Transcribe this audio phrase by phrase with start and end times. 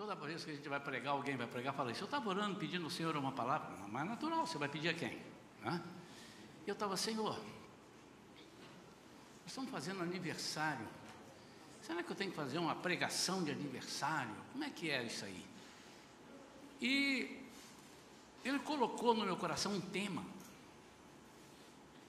[0.00, 2.00] Toda vez que a gente vai pregar, alguém vai pregar, fala isso.
[2.00, 4.94] Eu estava orando, pedindo ao Senhor uma palavra, mas é natural, você vai pedir a
[4.94, 5.20] quem?
[5.60, 5.78] Né?
[6.66, 7.38] Eu estava, Senhor, nós
[9.46, 10.88] estamos fazendo aniversário.
[11.82, 14.34] Será que eu tenho que fazer uma pregação de aniversário?
[14.52, 15.44] Como é que é isso aí?
[16.80, 17.38] E
[18.42, 20.24] ele colocou no meu coração um tema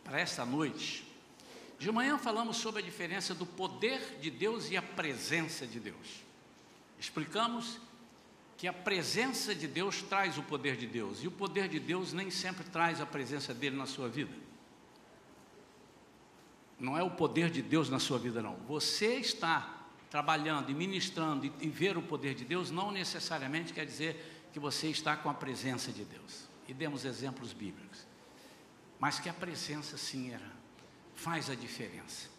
[0.02, 1.06] para esta noite.
[1.78, 6.31] De manhã falamos sobre a diferença do poder de Deus e a presença de Deus.
[7.02, 7.80] Explicamos
[8.56, 12.14] que a presença de Deus traz o poder de Deus, e o poder de Deus
[12.14, 14.32] nem sempre traz a presença dele na sua vida.
[16.80, 18.56] Não é o poder de Deus na sua vida, não.
[18.68, 24.46] Você está trabalhando e ministrando e, ver o poder de Deus, não necessariamente quer dizer
[24.54, 26.48] que você está com a presença de Deus.
[26.68, 28.06] E demos exemplos bíblicos.
[29.00, 30.52] Mas que a presença, sim, era,
[31.16, 32.30] faz a diferença.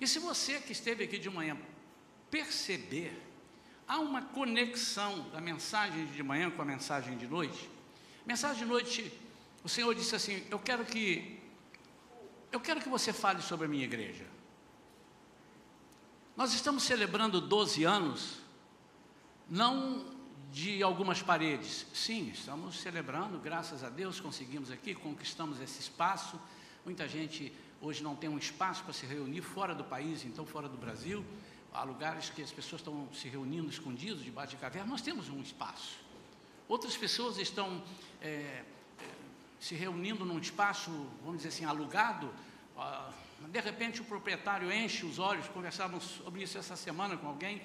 [0.00, 1.58] E se você que esteve aqui de manhã
[2.30, 3.33] perceber
[3.86, 7.70] há uma conexão da mensagem de manhã com a mensagem de noite.
[8.26, 9.12] Mensagem de noite,
[9.62, 11.40] o Senhor disse assim: Eu quero que
[12.50, 14.24] eu quero que você fale sobre a minha igreja.
[16.36, 18.38] Nós estamos celebrando 12 anos,
[19.48, 20.04] não
[20.52, 21.86] de algumas paredes.
[21.92, 26.40] Sim, estamos celebrando, graças a Deus, conseguimos aqui, conquistamos esse espaço.
[26.84, 30.68] Muita gente hoje não tem um espaço para se reunir fora do país, então fora
[30.68, 31.24] do Brasil
[31.74, 35.42] há lugares que as pessoas estão se reunindo escondidos debaixo de caverna, nós temos um
[35.42, 35.98] espaço.
[36.68, 37.82] Outras pessoas estão
[38.22, 38.64] é, é,
[39.58, 40.90] se reunindo num espaço,
[41.22, 42.32] vamos dizer assim, alugado.
[42.78, 43.10] Ah,
[43.48, 47.60] de repente o proprietário enche os olhos, conversávamos sobre isso essa semana com alguém,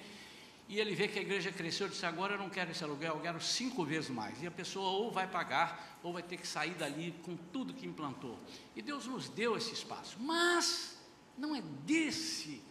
[0.68, 3.14] e ele vê que a igreja cresceu e disse, agora eu não quero esse aluguel,
[3.14, 4.40] eu quero cinco vezes mais.
[4.42, 7.86] E a pessoa ou vai pagar, ou vai ter que sair dali com tudo que
[7.86, 8.38] implantou.
[8.76, 10.16] E Deus nos deu esse espaço.
[10.20, 10.96] Mas
[11.36, 12.62] não é desse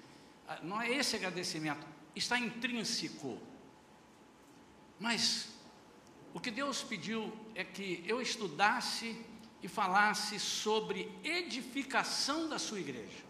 [0.63, 3.39] não é esse agradecimento, está intrínseco.
[4.99, 5.49] Mas
[6.33, 9.19] o que Deus pediu é que eu estudasse
[9.61, 13.29] e falasse sobre edificação da sua igreja.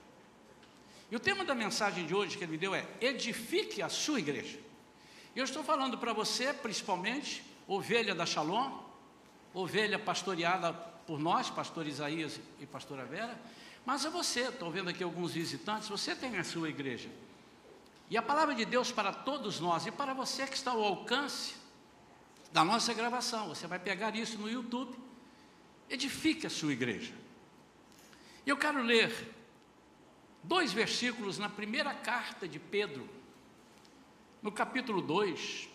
[1.11, 4.19] E o tema da mensagem de hoje que ele me deu é: edifique a sua
[4.19, 4.59] igreja.
[5.35, 8.79] Eu estou falando para você, principalmente, ovelha da Shalom,
[9.53, 13.39] ovelha pastoreada por nós, pastor Isaías e pastora Vera,
[13.89, 17.09] mas é você, estou vendo aqui alguns visitantes, você tem a sua igreja.
[18.07, 21.55] E a palavra de Deus para todos nós, e para você que está ao alcance
[22.53, 24.95] da nossa gravação, você vai pegar isso no YouTube,
[25.89, 27.15] edifique a sua igreja.
[28.45, 29.11] Eu quero ler
[30.43, 33.09] dois versículos na primeira carta de Pedro,
[34.39, 35.67] no capítulo 2,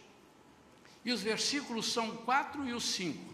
[1.04, 3.33] e os versículos são 4 e o 5.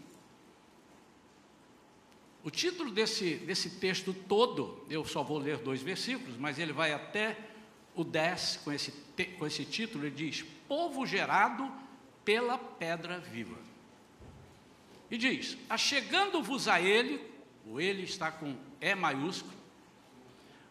[2.43, 6.91] O título desse, desse texto todo, eu só vou ler dois versículos, mas ele vai
[6.91, 7.37] até
[7.93, 8.91] o 10 com esse,
[9.37, 11.71] com esse título, ele diz: Povo gerado
[12.25, 13.57] pela pedra viva.
[15.09, 17.21] E diz: Achegando-vos a ele,
[17.65, 19.53] o ele está com E maiúsculo,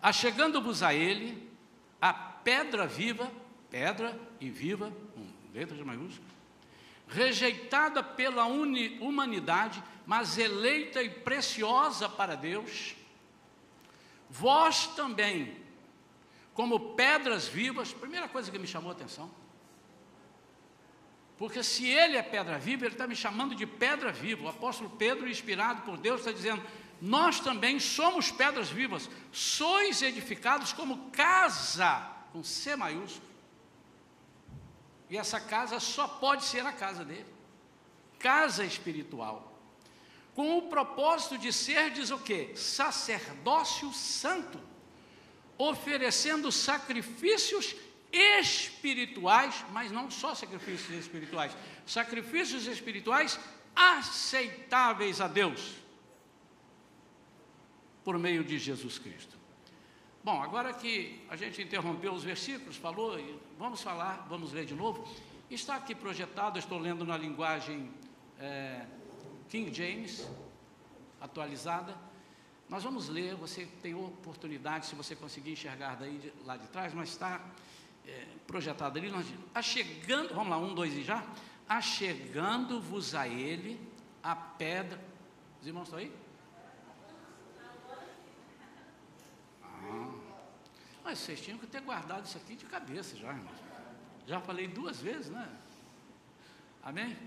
[0.02, 1.50] achegando-vos a ele,
[2.00, 3.30] a pedra viva,
[3.70, 6.30] pedra e viva, com letras maiúsculas,
[7.06, 12.96] rejeitada pela humanidade, mas eleita e preciosa para Deus,
[14.28, 15.56] vós também,
[16.52, 19.30] como pedras vivas, primeira coisa que me chamou a atenção,
[21.38, 24.46] porque se ele é pedra viva, ele está me chamando de pedra viva.
[24.46, 26.60] O apóstolo Pedro, inspirado por Deus, está dizendo:
[27.00, 33.30] Nós também somos pedras vivas, sois edificados como casa, com C maiúsculo.
[35.08, 37.38] E essa casa só pode ser a casa dele
[38.20, 39.49] casa espiritual,
[40.40, 42.56] com o propósito de ser, diz o que?
[42.56, 44.58] Sacerdócio santo,
[45.58, 47.76] oferecendo sacrifícios
[48.10, 53.38] espirituais, mas não só sacrifícios espirituais, sacrifícios espirituais
[53.76, 55.74] aceitáveis a Deus,
[58.02, 59.36] por meio de Jesus Cristo.
[60.24, 63.18] Bom, agora que a gente interrompeu os versículos, falou,
[63.58, 65.06] vamos falar, vamos ler de novo.
[65.50, 67.90] Está aqui projetado, estou lendo na linguagem
[68.38, 68.86] é,
[69.50, 70.26] King James,
[71.20, 71.96] atualizada.
[72.68, 76.94] Nós vamos ler, você tem oportunidade, se você conseguir enxergar daí de, lá de trás,
[76.94, 77.44] mas está
[78.06, 79.10] é, projetado ali.
[79.10, 81.26] Nós, achegando, vamos lá, um, dois e já.
[81.68, 83.80] Achegando-vos a ele
[84.22, 85.02] a pedra.
[85.60, 86.12] Os irmãos estão aí?
[89.64, 90.12] Ah,
[91.02, 93.58] mas vocês tinham que ter guardado isso aqui de cabeça já, irmãos.
[94.28, 95.48] Já falei duas vezes, né?
[96.84, 97.18] Amém?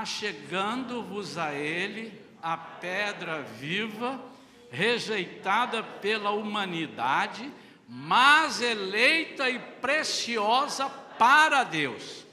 [0.00, 4.20] Achegando-vos a ele a pedra viva,
[4.68, 7.48] rejeitada pela humanidade,
[7.88, 12.26] mas eleita e preciosa para Deus.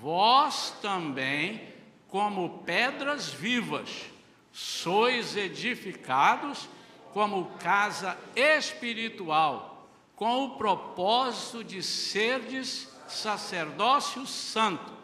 [0.00, 1.68] vós também,
[2.08, 4.06] como pedras vivas,
[4.50, 6.66] sois edificados
[7.12, 14.95] como casa espiritual, com o propósito de serdes sacerdócio santo,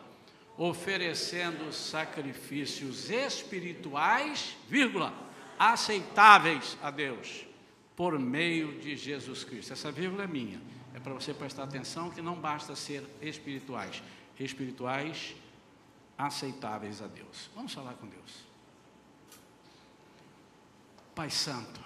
[0.65, 5.13] oferecendo sacrifícios espirituais, vírgula,
[5.59, 7.45] aceitáveis a Deus,
[7.97, 9.73] por meio de Jesus Cristo.
[9.73, 10.63] Essa vírgula é minha.
[10.95, 14.01] É para você prestar atenção que não basta ser espirituais,
[14.39, 15.35] espirituais
[16.17, 17.51] aceitáveis a Deus.
[17.57, 18.45] Vamos falar com Deus.
[21.13, 21.81] Pai Santo,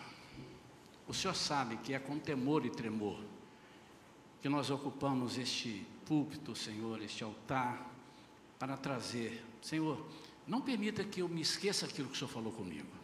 [1.08, 3.18] o Senhor sabe que é com temor e tremor
[4.42, 7.95] que nós ocupamos este púlpito, Senhor, este altar,
[8.58, 9.44] para trazer.
[9.62, 10.06] Senhor,
[10.46, 12.94] não permita que eu me esqueça aquilo que o Senhor falou comigo.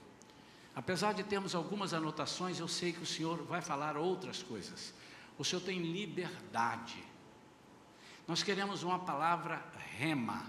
[0.74, 4.94] Apesar de termos algumas anotações, eu sei que o Senhor vai falar outras coisas.
[5.36, 7.02] O Senhor tem liberdade.
[8.26, 9.62] Nós queremos uma palavra
[9.98, 10.46] rema,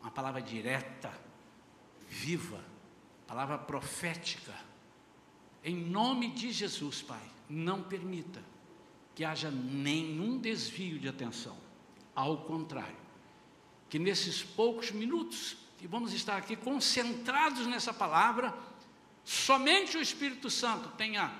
[0.00, 1.12] uma palavra direta,
[2.08, 2.62] viva,
[3.26, 4.54] palavra profética.
[5.62, 8.42] Em nome de Jesus, Pai, não permita
[9.14, 11.56] que haja nenhum desvio de atenção.
[12.14, 13.05] Ao contrário,
[13.88, 18.54] que nesses poucos minutos que vamos estar aqui concentrados nessa palavra,
[19.24, 21.34] somente o Espírito Santo tenha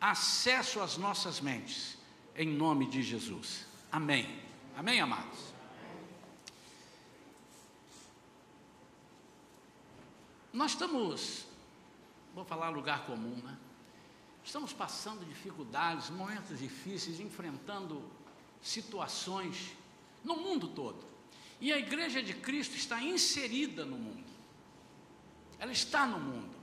[0.00, 1.98] acesso às nossas mentes
[2.38, 3.66] em nome de Jesus.
[3.90, 4.40] Amém.
[4.76, 5.38] Amém, amados?
[10.52, 11.46] Nós estamos,
[12.32, 13.58] vou falar lugar comum, né?
[14.44, 18.02] Estamos passando dificuldades, momentos difíceis, enfrentando
[18.62, 19.72] situações
[20.24, 21.04] no mundo todo.
[21.60, 24.30] E a Igreja de Cristo está inserida no mundo.
[25.58, 26.56] Ela está no mundo.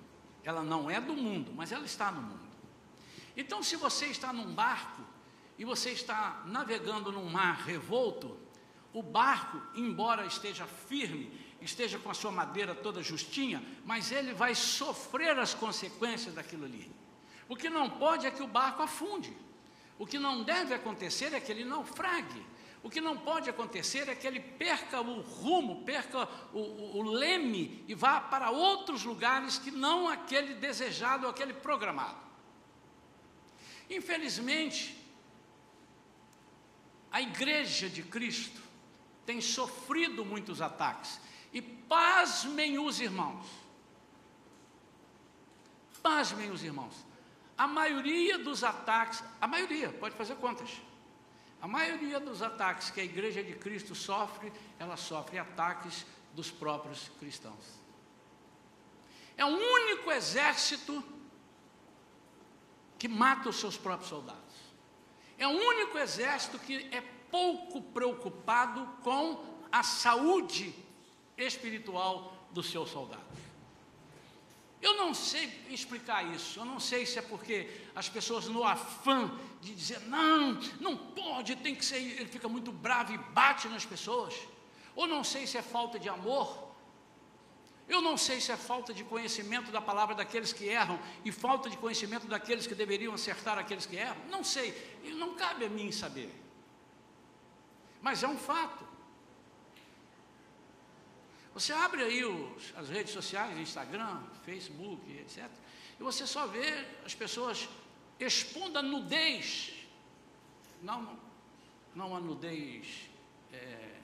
[0.44, 2.46] Ela não é do mundo, mas ela está no mundo.
[3.36, 5.02] Então, se você está num barco
[5.58, 8.38] e você está navegando num mar revolto,
[8.94, 14.56] o barco, embora esteja firme, esteja com a sua madeira toda justinha, mas ele vai
[14.56, 16.90] sofrer as consequências daquilo ali.
[17.50, 19.36] O que não pode é que o barco afunde.
[19.98, 22.46] O que não deve acontecer é que ele naufrague.
[22.86, 27.02] O que não pode acontecer é que ele perca o rumo, perca o, o, o
[27.02, 32.20] leme e vá para outros lugares que não aquele desejado, aquele programado.
[33.90, 34.96] Infelizmente,
[37.12, 38.62] a igreja de Cristo
[39.26, 41.20] tem sofrido muitos ataques.
[41.52, 43.48] E pasmem os irmãos.
[46.04, 47.04] Pasmem os irmãos.
[47.58, 50.70] A maioria dos ataques, a maioria, pode fazer contas.
[51.66, 57.10] A maioria dos ataques que a igreja de Cristo sofre, ela sofre ataques dos próprios
[57.20, 57.82] cristãos.
[59.36, 61.04] É o único exército
[63.00, 64.56] que mata os seus próprios soldados.
[65.40, 67.02] É o único exército que é
[67.32, 70.72] pouco preocupado com a saúde
[71.36, 73.26] espiritual dos seus soldados.
[74.86, 75.46] Eu não sei
[75.78, 77.56] explicar isso, eu não sei se é porque
[77.96, 82.72] as pessoas, no afã de dizer, não, não pode, tem que ser, ele fica muito
[82.72, 84.36] bravo e bate nas pessoas,
[84.96, 86.48] ou não sei se é falta de amor,
[87.88, 91.68] eu não sei se é falta de conhecimento da palavra daqueles que erram e falta
[91.68, 94.22] de conhecimento daqueles que deveriam acertar aqueles que erram.
[94.30, 94.68] Não sei,
[95.16, 96.32] não cabe a mim saber.
[98.04, 98.86] Mas é um fato.
[101.56, 105.50] Você abre aí os, as redes sociais, Instagram, Facebook, etc.
[105.98, 107.70] E você só vê as pessoas
[108.20, 109.74] expondo a nudez.
[110.84, 111.18] Não,
[111.96, 113.10] não a nudez
[113.54, 113.96] é,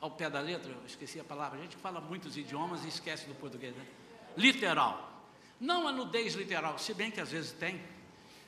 [0.00, 3.26] ao pé da letra, eu esqueci a palavra, a gente fala muitos idiomas e esquece
[3.26, 3.86] do português, né?
[4.36, 5.12] Literal.
[5.60, 7.80] Não a nudez literal, se bem que às vezes tem,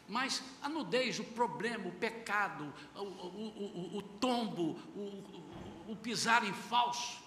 [0.09, 5.45] mas a nudez, o problema, o pecado, o, o, o, o tombo, o,
[5.95, 7.23] pisar em falso.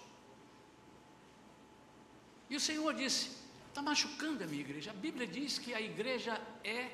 [2.50, 3.30] E o Senhor disse:
[3.68, 4.90] está machucando a minha igreja.
[4.90, 6.90] A Bíblia diz que a igreja é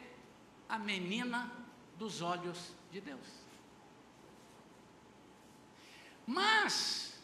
[0.69, 1.51] a menina
[1.99, 2.59] dos olhos
[2.93, 3.27] de Deus.
[6.27, 7.15] Mas,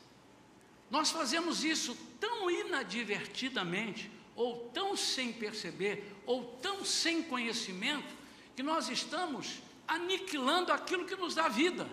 [0.91, 8.15] nós fazemos isso tão inadvertidamente, ou tão sem perceber, ou tão sem conhecimento,
[8.57, 11.89] que nós estamos aniquilando aquilo que nos dá vida.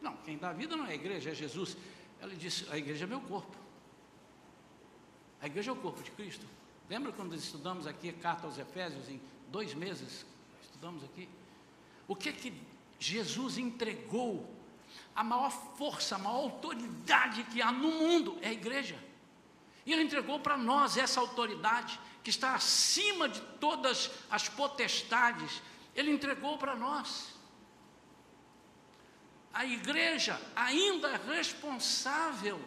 [0.00, 1.76] Não, quem dá vida não é a igreja, é Jesus.
[2.20, 3.56] Ele disse: a igreja é meu corpo.
[5.40, 6.46] A igreja é o corpo de Cristo.
[6.88, 10.24] Lembra quando estudamos aqui a carta aos Efésios em dois meses?
[10.62, 11.28] Estudamos aqui.
[12.06, 12.52] O que é que
[12.98, 14.48] Jesus entregou
[15.14, 18.98] a maior força, a maior autoridade que há no mundo é a igreja.
[19.84, 25.62] E Ele entregou para nós essa autoridade que está acima de todas as potestades.
[25.94, 27.34] Ele entregou para nós.
[29.58, 32.60] A igreja ainda é responsável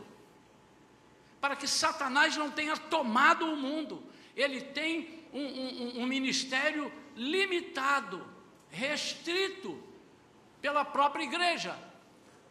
[1.40, 4.04] para que Satanás não tenha tomado o mundo.
[4.36, 8.28] Ele tem um, um, um ministério limitado,
[8.70, 9.82] restrito
[10.62, 11.80] pela própria igreja.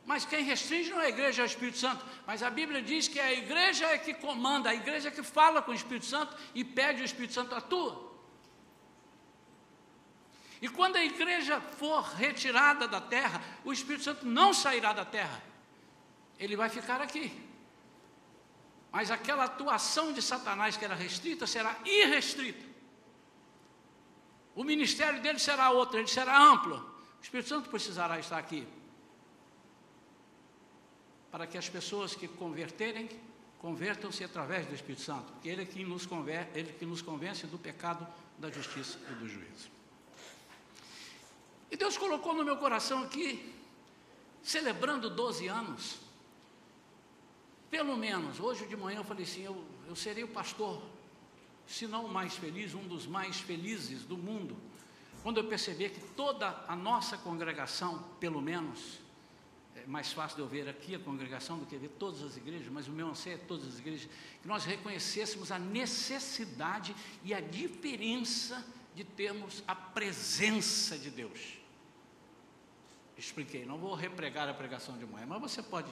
[0.07, 2.03] Mas quem restringe não é a igreja, é o Espírito Santo.
[2.27, 5.61] Mas a Bíblia diz que a igreja é que comanda, a igreja é que fala
[5.61, 8.10] com o Espírito Santo e pede o Espírito Santo atua.
[10.61, 15.43] E quando a igreja for retirada da terra, o Espírito Santo não sairá da terra,
[16.38, 17.33] ele vai ficar aqui.
[18.93, 22.69] Mas aquela atuação de Satanás que era restrita será irrestrita.
[24.55, 26.76] O ministério dele será outro, ele será amplo.
[27.19, 28.67] O Espírito Santo precisará estar aqui.
[31.31, 33.09] Para que as pessoas que converterem,
[33.61, 36.07] convertam-se através do Espírito Santo, porque ele é que nos
[36.55, 38.07] ele que nos convence do pecado,
[38.38, 39.80] da justiça e do juízo.
[41.71, 43.55] E Deus colocou no meu coração aqui,
[44.43, 45.99] celebrando 12 anos,
[47.71, 50.83] pelo menos, hoje de manhã eu falei assim: eu, eu serei o pastor,
[51.67, 54.57] se não o mais feliz, um dos mais felizes do mundo,
[55.23, 58.99] quando eu perceber que toda a nossa congregação, pelo menos,
[59.77, 62.67] é mais fácil de eu ver aqui a congregação do que ver todas as igrejas,
[62.73, 64.11] mas o meu anseio é todas as igrejas,
[64.43, 71.60] que nós reconhecêssemos a necessidade e a diferença de termos a presença de Deus
[73.21, 73.65] expliquei.
[73.65, 75.89] Não vou repregar a pregação de manhã, mas você pode,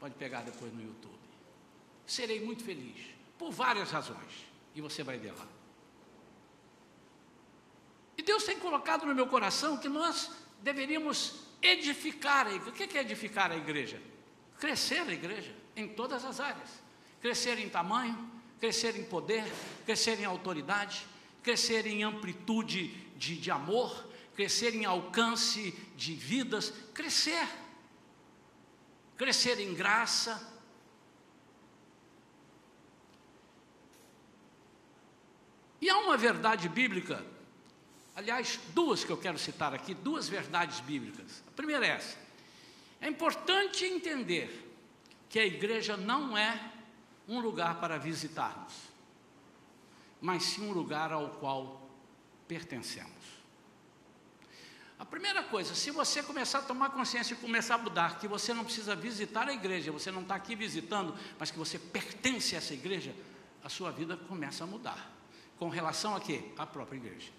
[0.00, 1.18] pode pegar depois no YouTube.
[2.06, 2.96] Serei muito feliz,
[3.38, 5.46] por várias razões, e você vai ver lá.
[8.16, 10.30] E Deus tem colocado no meu coração que nós
[10.60, 12.70] deveríamos edificar a igreja.
[12.70, 14.00] O que é edificar a igreja?
[14.58, 16.70] Crescer a igreja em todas as áreas.
[17.20, 19.44] Crescer em tamanho, crescer em poder,
[19.84, 21.06] crescer em autoridade,
[21.42, 24.08] crescer em amplitude de, de amor,
[24.38, 27.48] crescer em alcance de vidas, crescer,
[29.16, 30.56] crescer em graça.
[35.80, 37.26] E há uma verdade bíblica,
[38.14, 41.42] aliás, duas que eu quero citar aqui, duas verdades bíblicas.
[41.48, 42.16] A primeira é essa:
[43.00, 44.72] é importante entender
[45.28, 46.74] que a igreja não é
[47.26, 48.72] um lugar para visitarmos,
[50.20, 51.90] mas sim um lugar ao qual
[52.46, 53.17] pertencemos.
[54.98, 58.52] A primeira coisa, se você começar a tomar consciência e começar a mudar, que você
[58.52, 62.58] não precisa visitar a igreja, você não está aqui visitando, mas que você pertence a
[62.58, 63.14] essa igreja,
[63.62, 65.08] a sua vida começa a mudar.
[65.56, 66.50] Com relação a quê?
[66.58, 67.30] À própria igreja.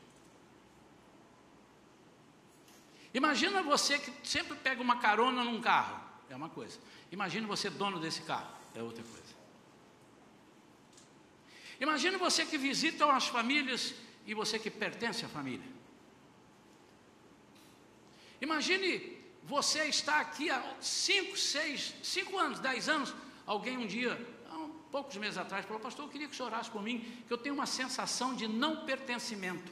[3.14, 6.00] Imagina você que sempre pega uma carona num carro,
[6.30, 6.80] é uma coisa.
[7.12, 9.36] Imagina você dono desse carro, é outra coisa.
[11.82, 15.79] Imagina você que visita as famílias e você que pertence à família.
[18.42, 23.16] Imagine você estar aqui há 5, 6, 5 anos, 10 anos.
[23.46, 24.20] Alguém um dia,
[24.50, 27.24] há um, poucos meses atrás, falou: Pastor, eu queria que o senhor orasse por mim,
[27.28, 29.72] que eu tenho uma sensação de não pertencimento.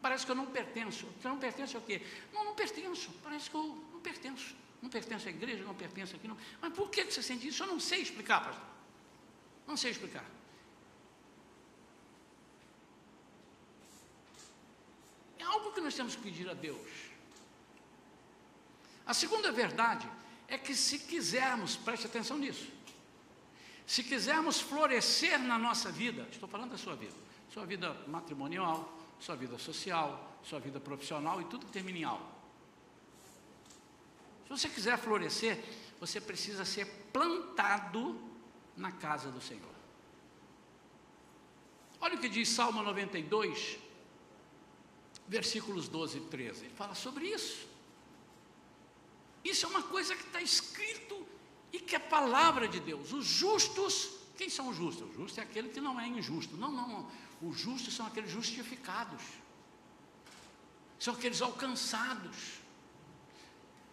[0.00, 1.06] Parece que eu não pertenço.
[1.20, 2.00] Você não pertence ao quê?
[2.32, 3.10] Não, não pertenço.
[3.22, 4.54] Parece que eu não pertenço.
[4.80, 6.28] Não pertenço à igreja, não pertenço aqui.
[6.28, 6.36] Não.
[6.60, 7.62] Mas por que você sente isso?
[7.62, 8.64] Eu não sei explicar, pastor.
[9.66, 10.24] Não sei explicar.
[15.38, 17.15] É algo que nós temos que pedir a Deus.
[19.06, 20.08] A segunda verdade
[20.48, 22.66] é que se quisermos, preste atenção nisso,
[23.86, 27.14] se quisermos florescer na nossa vida, estou falando da sua vida,
[27.48, 32.26] sua vida matrimonial, sua vida social, sua vida profissional e tudo que termina em algo.
[34.44, 35.62] Se você quiser florescer,
[36.00, 38.20] você precisa ser plantado
[38.76, 39.74] na casa do Senhor.
[42.00, 43.78] Olha o que diz Salmo 92,
[45.26, 46.64] versículos 12 e 13.
[46.66, 47.65] Ele fala sobre isso.
[49.50, 51.16] Isso é uma coisa que está escrito
[51.72, 53.12] e que é palavra de Deus.
[53.12, 55.08] Os justos, quem são os justos?
[55.08, 56.56] O justo é aquele que não é injusto.
[56.56, 57.10] Não, não, não.
[57.40, 59.22] Os justos são aqueles justificados.
[60.98, 62.36] São aqueles alcançados.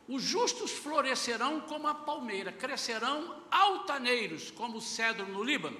[0.07, 5.79] Os justos florescerão como a palmeira, crescerão altaneiros como o cedro no Líbano,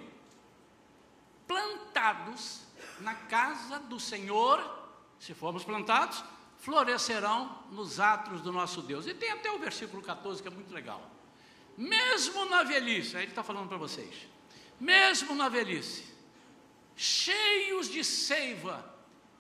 [1.47, 2.61] plantados
[2.99, 4.63] na casa do Senhor,
[5.19, 6.23] se formos plantados,
[6.63, 9.05] florescerão nos atos do nosso Deus.
[9.05, 11.12] E tem até o versículo 14 que é muito legal.
[11.77, 14.15] Mesmo na velhice, aí ele está falando para vocês,
[14.79, 16.05] mesmo na velhice,
[16.96, 18.96] cheios de seiva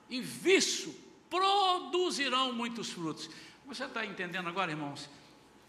[0.09, 0.93] e viço,
[1.29, 3.29] produzirão muitos frutos.
[3.67, 5.09] Você está entendendo agora, irmãos?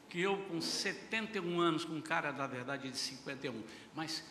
[0.09, 3.63] Que eu, com 71 anos, com cara da verdade de 51,
[3.95, 4.25] mas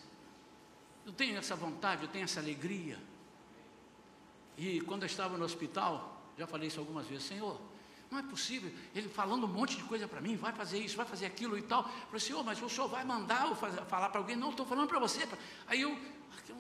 [1.06, 3.00] eu tenho essa vontade, eu tenho essa alegria.
[4.58, 7.60] E quando eu estava no hospital, já falei isso algumas vezes, Senhor,
[8.10, 8.72] Não é possível.
[8.94, 11.64] Ele falando um monte de coisa para mim, vai fazer isso, vai fazer aquilo e
[11.64, 11.82] tal.
[11.84, 14.36] Eu falei, senhor, mas o senhor vai mandar eu fazer, falar para alguém?
[14.36, 15.28] Não, estou falando para você.
[15.66, 15.98] Aí eu,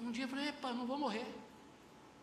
[0.01, 1.25] um dia, eu falei, epa, não vou morrer.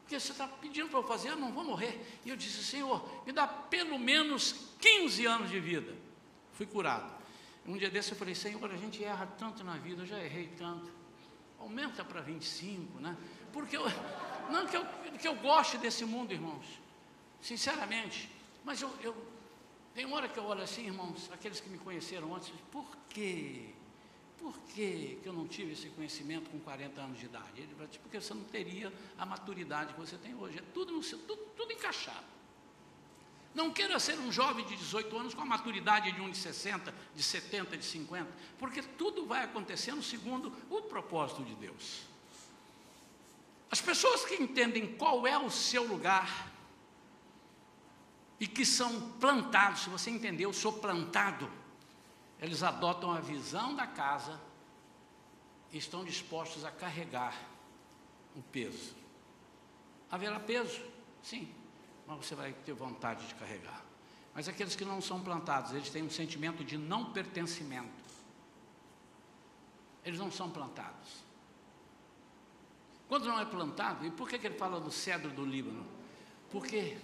[0.03, 2.05] Porque você está pedindo para eu fazer, eu não vou morrer.
[2.25, 5.97] E eu disse, Senhor, me dá pelo menos 15 anos de vida.
[6.55, 7.13] Fui curado.
[7.65, 10.49] Um dia desse eu falei, Senhor, a gente erra tanto na vida, eu já errei
[10.59, 10.91] tanto.
[11.61, 13.17] Aumenta para 25, né?
[13.53, 13.85] Porque eu,
[14.51, 14.85] não que eu,
[15.21, 16.67] que eu goste desse mundo, irmãos.
[17.43, 18.31] Sinceramente.
[18.65, 19.17] Mas eu, eu
[19.95, 23.71] tem hora que eu olho assim, irmãos, aqueles que me conheceram antes, por quê?
[24.39, 27.61] Por que, que eu não tive esse conhecimento com 40 anos de idade?
[27.61, 30.59] Ele vai porque você não teria a maturidade que você tem hoje.
[30.59, 32.25] É tudo, no tudo, tudo encaixado.
[33.55, 36.95] Não queira ser um jovem de 18 anos com a maturidade de um de 60,
[37.15, 42.03] de 70, de 50, porque tudo vai acontecendo segundo o propósito de Deus.
[43.71, 46.51] As pessoas que entendem qual é o seu lugar
[48.41, 51.61] e que são plantados, se você entender, eu sou plantado
[52.41, 54.41] eles adotam a visão da casa
[55.71, 57.37] e estão dispostos a carregar
[58.35, 58.95] o peso.
[60.11, 60.81] Haverá peso?
[61.23, 61.53] Sim,
[62.07, 63.85] mas você vai ter vontade de carregar.
[64.35, 68.01] Mas aqueles que não são plantados, eles têm um sentimento de não pertencimento.
[70.03, 71.23] Eles não são plantados.
[73.07, 75.87] Quando não é plantado, e por que, que ele fala do cedro do Líbano?
[76.51, 76.97] Porque,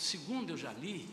[0.00, 1.08] segundo eu já li,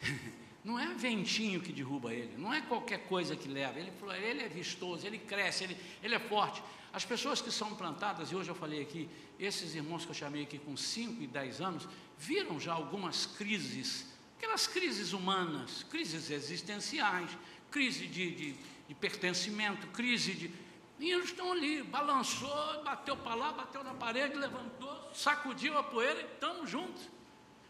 [0.66, 3.78] Não é ventinho que derruba ele, não é qualquer coisa que leva.
[3.78, 6.60] Ele, ele é vistoso, ele cresce, ele, ele é forte.
[6.92, 10.42] As pessoas que são plantadas, e hoje eu falei aqui, esses irmãos que eu chamei
[10.42, 17.30] aqui com 5 e 10 anos, viram já algumas crises, aquelas crises humanas, crises existenciais,
[17.70, 18.54] crise de, de,
[18.88, 20.50] de pertencimento, crise de.
[20.98, 26.20] E eles estão ali, balançou, bateu para lá, bateu na parede, levantou, sacudiu a poeira
[26.22, 27.08] e estamos juntos.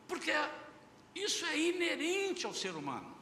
[0.07, 0.33] Porque
[1.15, 3.15] isso é inerente ao ser humano.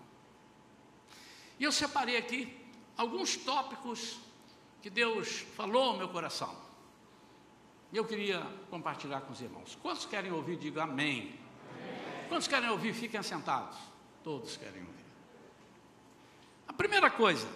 [1.58, 2.56] E eu separei aqui
[2.96, 4.18] alguns tópicos
[4.82, 6.54] que Deus falou ao meu coração.
[7.92, 9.78] E eu queria compartilhar com os irmãos.
[9.80, 11.20] Quantos querem ouvir, diga amém.
[11.20, 12.28] amém.
[12.28, 13.78] Quantos querem ouvir, fiquem sentados.
[14.22, 15.04] Todos querem ouvir.
[16.66, 17.48] A primeira coisa,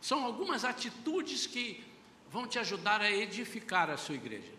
[0.00, 1.82] são algumas atitudes que
[2.30, 4.52] vão te ajudar a edificar a sua igreja.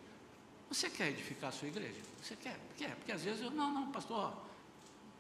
[0.70, 2.02] Você quer edificar a sua igreja?
[2.22, 2.60] Você quer?
[2.78, 2.96] Quer?
[2.96, 4.34] Porque às vezes eu, não, não, pastor,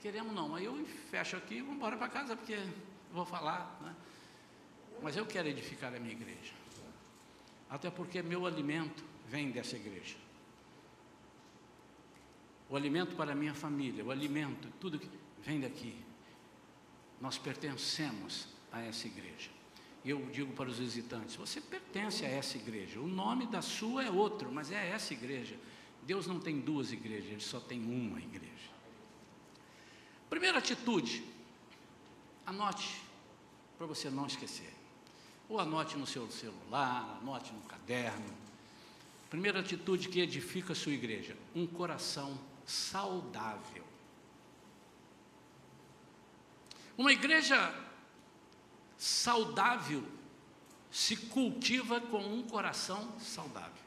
[0.05, 0.53] Queremos não.
[0.53, 2.55] Aí eu fecho aqui e vou embora para casa, porque
[3.11, 3.75] vou falar.
[3.81, 3.95] Né?
[5.01, 6.53] Mas eu quero edificar a minha igreja.
[7.67, 10.15] Até porque meu alimento vem dessa igreja.
[12.69, 15.09] O alimento para a minha família, o alimento, tudo que
[15.41, 15.97] vem daqui.
[17.19, 19.49] Nós pertencemos a essa igreja.
[20.05, 22.99] Eu digo para os visitantes: você pertence a essa igreja.
[22.99, 25.57] O nome da sua é outro, mas é essa igreja.
[26.03, 28.53] Deus não tem duas igrejas, ele só tem uma igreja.
[30.29, 31.25] Primeira atitude,
[32.45, 33.01] anote
[33.77, 34.71] para você não esquecer.
[35.49, 38.45] Ou anote no seu celular, anote no caderno.
[39.29, 43.83] Primeira atitude que edifica a sua igreja: um coração saudável.
[46.95, 47.73] Uma igreja
[48.97, 50.03] saudável
[50.91, 53.85] se cultiva com um coração saudável.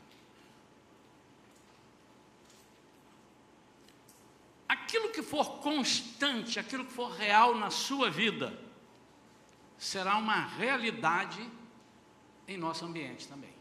[4.88, 8.58] aquilo que for constante, aquilo que for real na sua vida,
[9.76, 11.38] será uma realidade
[12.46, 13.52] em nosso ambiente também.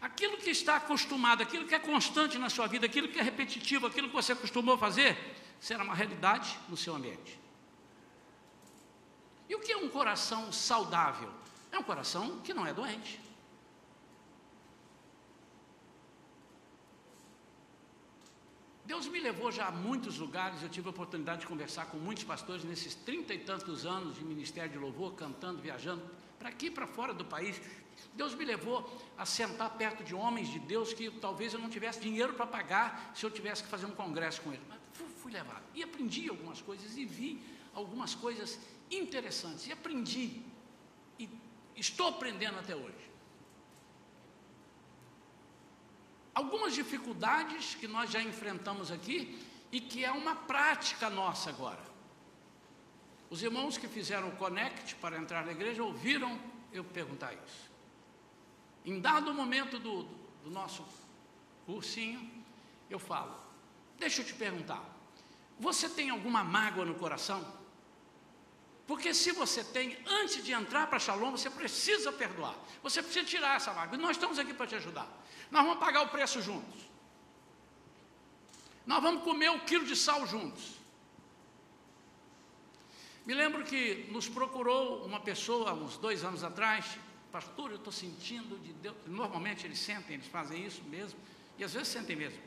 [0.00, 3.86] Aquilo que está acostumado, aquilo que é constante na sua vida, aquilo que é repetitivo,
[3.86, 5.16] aquilo que você acostumou fazer,
[5.60, 7.38] será uma realidade no seu ambiente.
[9.48, 11.30] E o que é um coração saudável?
[11.70, 13.20] É um coração que não é doente.
[18.84, 22.22] Deus me levou já a muitos lugares, eu tive a oportunidade de conversar com muitos
[22.22, 26.02] pastores nesses trinta e tantos anos de ministério de louvor, cantando, viajando,
[26.38, 27.60] para aqui para fora do país.
[28.14, 31.98] Deus me levou a sentar perto de homens de Deus que talvez eu não tivesse
[32.00, 34.64] dinheiro para pagar se eu tivesse que fazer um congresso com eles.
[34.68, 35.62] Mas fui, fui levado.
[35.74, 37.42] E aprendi algumas coisas e vi
[37.76, 38.58] algumas coisas
[38.90, 39.68] interessantes.
[39.68, 40.42] E aprendi.
[41.18, 41.28] E
[41.76, 43.06] estou aprendendo até hoje.
[46.36, 51.82] algumas dificuldades que nós já enfrentamos aqui e que é uma prática nossa agora.
[53.30, 56.38] Os irmãos que fizeram o Connect para entrar na igreja ouviram
[56.70, 57.70] eu perguntar isso.
[58.84, 60.02] Em dado momento do,
[60.44, 60.84] do nosso
[61.64, 62.30] cursinho,
[62.90, 63.34] eu falo:
[63.98, 64.84] Deixa eu te perguntar,
[65.58, 67.42] você tem alguma mágoa no coração?
[68.86, 72.54] Porque se você tem, antes de entrar para Shalom, você precisa perdoar.
[72.82, 73.98] Você precisa tirar essa mágoa.
[73.98, 75.08] Nós estamos aqui para te ajudar.
[75.50, 76.86] Nós vamos pagar o preço juntos.
[78.86, 80.76] Nós vamos comer o quilo de sal juntos.
[83.24, 86.96] Me lembro que nos procurou uma pessoa, uns dois anos atrás,
[87.32, 88.94] pastor, eu estou sentindo de Deus.
[89.04, 91.18] Normalmente eles sentem, eles fazem isso mesmo,
[91.58, 92.38] e às vezes sentem mesmo.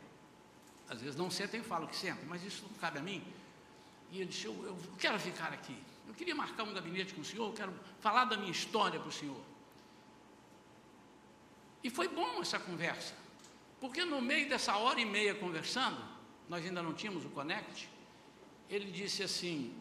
[0.88, 3.22] Às vezes não sentem e falam que sentem, mas isso não cabe a mim.
[4.10, 5.78] E ele disse: eu, eu quero ficar aqui.
[6.10, 9.12] Eu queria marcar um gabinete com o senhor, quero falar da minha história para o
[9.12, 9.40] senhor.
[11.84, 13.14] E foi bom essa conversa,
[13.80, 16.04] porque no meio dessa hora e meia conversando,
[16.50, 17.88] nós ainda não tínhamos o Connect,
[18.68, 19.72] ele disse assim: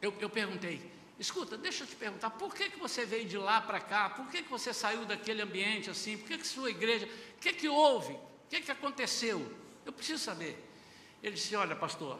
[0.00, 3.60] eu, eu perguntei, escuta, deixa eu te perguntar, por que, que você veio de lá
[3.60, 4.08] para cá?
[4.08, 6.16] Por que, que você saiu daquele ambiente assim?
[6.16, 8.14] Por que, que sua igreja, o que, que houve?
[8.14, 9.54] O que, que aconteceu?
[9.84, 10.66] Eu preciso saber.
[11.22, 12.18] Ele disse: Olha, pastor,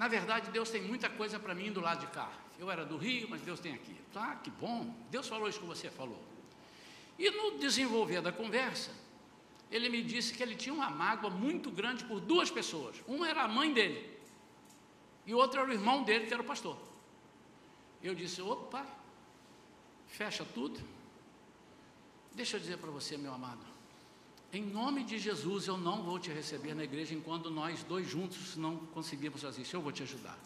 [0.00, 2.32] na verdade Deus tem muita coisa para mim do lado de cá.
[2.58, 3.94] Eu era do Rio, mas Deus tem aqui.
[4.14, 4.94] Ah, que bom.
[5.10, 6.18] Deus falou isso que você falou.
[7.18, 8.92] E no desenvolver da conversa,
[9.70, 12.96] ele me disse que ele tinha uma mágoa muito grande por duas pessoas.
[13.06, 14.18] Uma era a mãe dele,
[15.26, 16.78] e o outro era o irmão dele, que era o pastor.
[18.02, 18.86] Eu disse: opa,
[20.06, 20.80] fecha tudo.
[22.34, 23.66] Deixa eu dizer para você, meu amado,
[24.52, 28.56] em nome de Jesus, eu não vou te receber na igreja enquanto nós dois juntos
[28.56, 29.76] não conseguirmos fazer isso.
[29.76, 30.38] Eu vou te ajudar.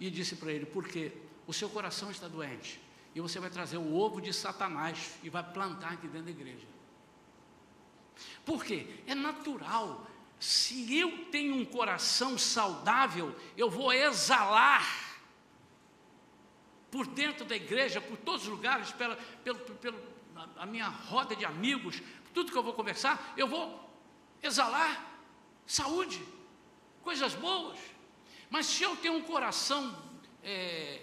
[0.00, 1.12] E disse para ele: porque
[1.46, 2.80] o seu coração está doente
[3.14, 6.66] e você vai trazer o ovo de Satanás e vai plantar aqui dentro da igreja.
[8.44, 8.86] Por quê?
[9.06, 10.06] É natural.
[10.40, 15.14] Se eu tenho um coração saudável, eu vou exalar
[16.90, 19.98] por dentro da igreja, por todos os lugares, pela, pelo, pelo,
[20.56, 22.02] a minha roda de amigos,
[22.34, 23.88] tudo que eu vou conversar, eu vou
[24.42, 25.14] exalar
[25.64, 26.22] saúde,
[27.02, 27.78] coisas boas.
[28.50, 29.96] Mas se eu tenho um coração
[30.42, 31.00] é,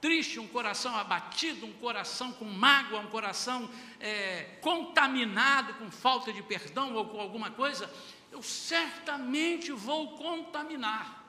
[0.00, 3.68] triste, um coração abatido, um coração com mágoa, um coração
[3.98, 7.90] é, contaminado com falta de perdão ou com alguma coisa,
[8.30, 11.24] eu certamente vou contaminar.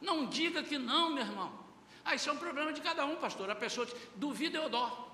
[0.00, 1.64] Não diga que não, meu irmão.
[2.04, 3.50] Ah, isso é um problema de cada um, pastor.
[3.50, 5.10] A pessoa diz, duvida eu dó.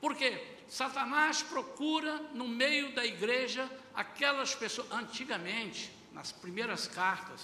[0.00, 0.57] Por quê?
[0.68, 4.90] Satanás procura no meio da igreja aquelas pessoas.
[4.92, 7.40] Antigamente, nas primeiras cartas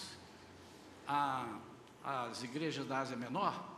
[2.02, 3.72] às igrejas da Ásia Menor,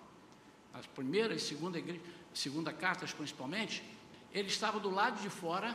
[0.74, 2.00] as primeiras e segunda, igreja,
[2.34, 3.82] segunda cartas principalmente,
[4.32, 5.74] ele estava do lado de fora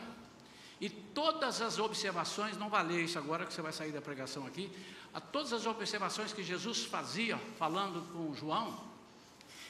[0.80, 4.46] e todas as observações, não vai ler isso agora que você vai sair da pregação
[4.46, 4.72] aqui,
[5.14, 8.91] a todas as observações que Jesus fazia falando com João,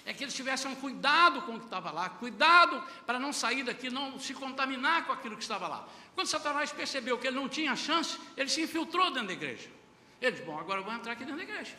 [0.05, 3.63] é que eles tivessem um cuidado com o que estava lá, cuidado para não sair
[3.63, 5.87] daqui, não se contaminar com aquilo que estava lá.
[6.15, 9.69] Quando Satanás percebeu que ele não tinha chance, ele se infiltrou dentro da igreja.
[10.19, 11.75] Ele disse: Bom, agora eu vou entrar aqui dentro da igreja.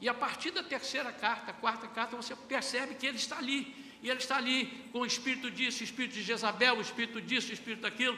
[0.00, 3.74] E a partir da terceira carta, quarta carta, você percebe que ele está ali.
[4.00, 7.50] E ele está ali com o espírito disso, o espírito de Jezabel, o espírito disso,
[7.50, 8.16] o espírito daquilo.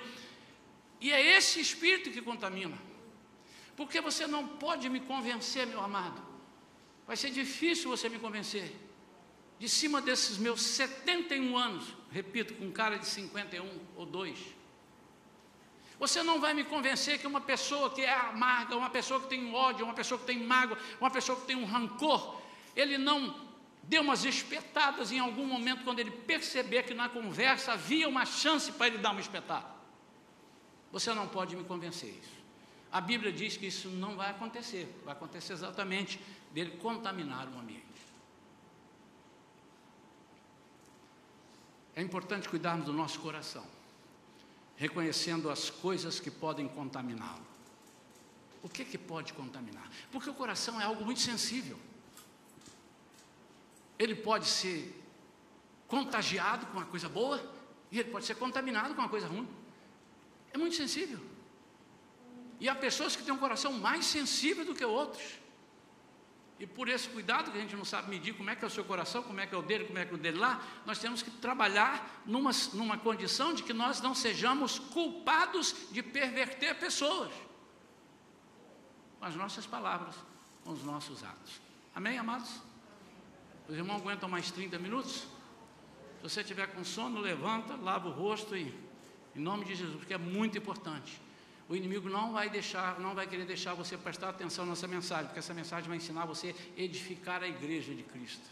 [1.00, 2.76] E é esse espírito que contamina.
[3.76, 6.20] Porque você não pode me convencer, meu amado.
[7.06, 8.89] Vai ser difícil você me convencer.
[9.60, 14.60] De cima desses meus 71 anos, repito, com cara de 51 ou 2
[16.00, 19.54] você não vai me convencer que uma pessoa que é amarga, uma pessoa que tem
[19.54, 22.40] ódio, uma pessoa que tem mágoa, uma pessoa que tem um rancor,
[22.74, 23.38] ele não
[23.82, 28.72] deu umas espetadas em algum momento quando ele perceber que na conversa havia uma chance
[28.72, 29.66] para ele dar uma espetada.
[30.90, 32.40] Você não pode me convencer isso.
[32.90, 36.18] A Bíblia diz que isso não vai acontecer, vai acontecer exatamente
[36.50, 37.84] dele contaminar o ambiente.
[42.00, 43.62] É importante cuidarmos do nosso coração
[44.74, 47.46] reconhecendo as coisas que podem contaminá-lo.
[48.62, 49.86] O que que pode contaminar?
[50.10, 51.78] Porque o coração é algo muito sensível.
[53.98, 54.98] Ele pode ser
[55.86, 57.38] contagiado com uma coisa boa
[57.92, 59.46] e ele pode ser contaminado com uma coisa ruim.
[60.54, 61.20] É muito sensível.
[62.58, 65.22] E há pessoas que têm um coração mais sensível do que outros.
[66.60, 68.70] E por esse cuidado que a gente não sabe medir como é que é o
[68.70, 70.62] seu coração, como é que é o dele, como é que é o dele lá,
[70.84, 76.78] nós temos que trabalhar numa, numa condição de que nós não sejamos culpados de perverter
[76.78, 77.32] pessoas
[79.18, 80.14] com as nossas palavras,
[80.62, 81.62] com os nossos atos.
[81.94, 82.60] Amém, amados?
[83.66, 85.26] Os irmãos aguentam mais 30 minutos?
[86.18, 88.74] Se você tiver com sono, levanta, lava o rosto e,
[89.34, 91.18] em nome de Jesus, porque é muito importante
[91.70, 95.38] o inimigo não vai deixar, não vai querer deixar você prestar atenção nessa mensagem, porque
[95.38, 98.42] essa mensagem vai ensinar você a edificar a igreja de Cristo.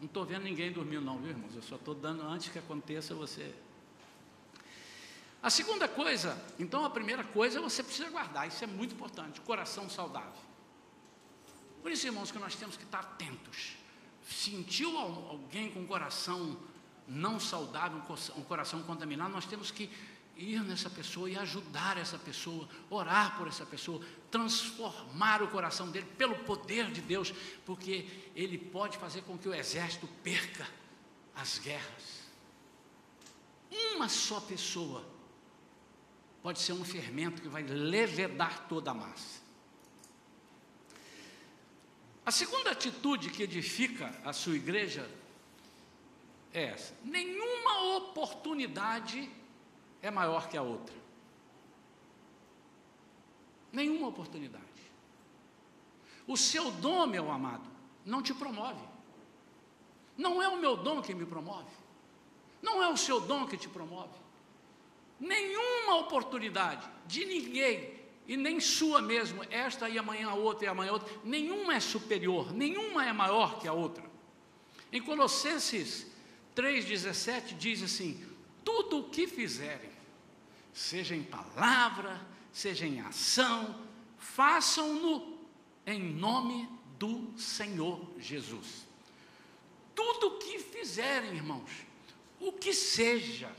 [0.00, 1.54] Não estou vendo ninguém dormindo, não, viu, irmãos?
[1.54, 3.54] Eu só estou dando antes que aconteça você.
[5.42, 9.90] A segunda coisa, então a primeira coisa você precisa guardar, isso é muito importante, coração
[9.90, 10.32] saudável.
[11.82, 13.76] Por isso, irmãos, que nós temos que estar atentos.
[14.26, 16.56] Sentiu alguém com coração
[17.06, 18.02] não saudável,
[18.36, 19.90] um coração contaminado, nós temos que
[20.36, 26.06] ir nessa pessoa e ajudar essa pessoa, orar por essa pessoa, transformar o coração dele
[26.18, 27.32] pelo poder de Deus,
[27.64, 30.68] porque ele pode fazer com que o exército perca
[31.34, 32.26] as guerras.
[33.94, 35.04] Uma só pessoa
[36.42, 39.40] pode ser um fermento que vai levedar toda a massa.
[42.24, 45.08] A segunda atitude que edifica a sua igreja
[46.52, 49.30] é essa: nenhuma oportunidade
[50.02, 50.94] é maior que a outra.
[53.72, 54.64] Nenhuma oportunidade.
[56.26, 57.68] O seu dom, meu amado,
[58.04, 58.82] não te promove.
[60.16, 61.70] Não é o meu dom que me promove.
[62.62, 64.18] Não é o seu dom que te promove.
[65.20, 67.94] Nenhuma oportunidade de ninguém,
[68.26, 71.80] e nem sua mesmo, esta e amanhã a outra e amanhã a outra, nenhuma é
[71.80, 74.04] superior, nenhuma é maior que a outra.
[74.92, 76.06] Em Colossenses
[76.54, 78.35] 3,17 diz assim:
[78.66, 79.92] tudo o que fizerem,
[80.74, 82.20] seja em palavra,
[82.52, 83.80] seja em ação,
[84.18, 85.38] façam-no
[85.86, 88.84] em nome do Senhor Jesus.
[89.94, 91.70] Tudo o que fizerem, irmãos,
[92.40, 93.54] o que seja,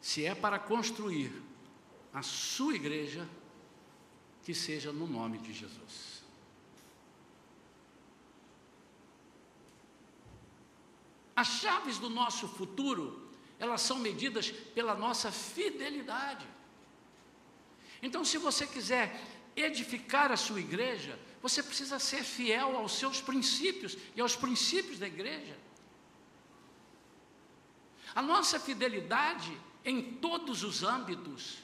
[0.00, 1.32] se é para construir
[2.12, 3.28] a sua igreja,
[4.42, 6.11] que seja no nome de Jesus.
[11.34, 16.46] As chaves do nosso futuro, elas são medidas pela nossa fidelidade.
[18.02, 19.20] Então, se você quiser
[19.54, 25.06] edificar a sua igreja, você precisa ser fiel aos seus princípios e aos princípios da
[25.06, 25.56] igreja.
[28.14, 31.58] A nossa fidelidade em todos os âmbitos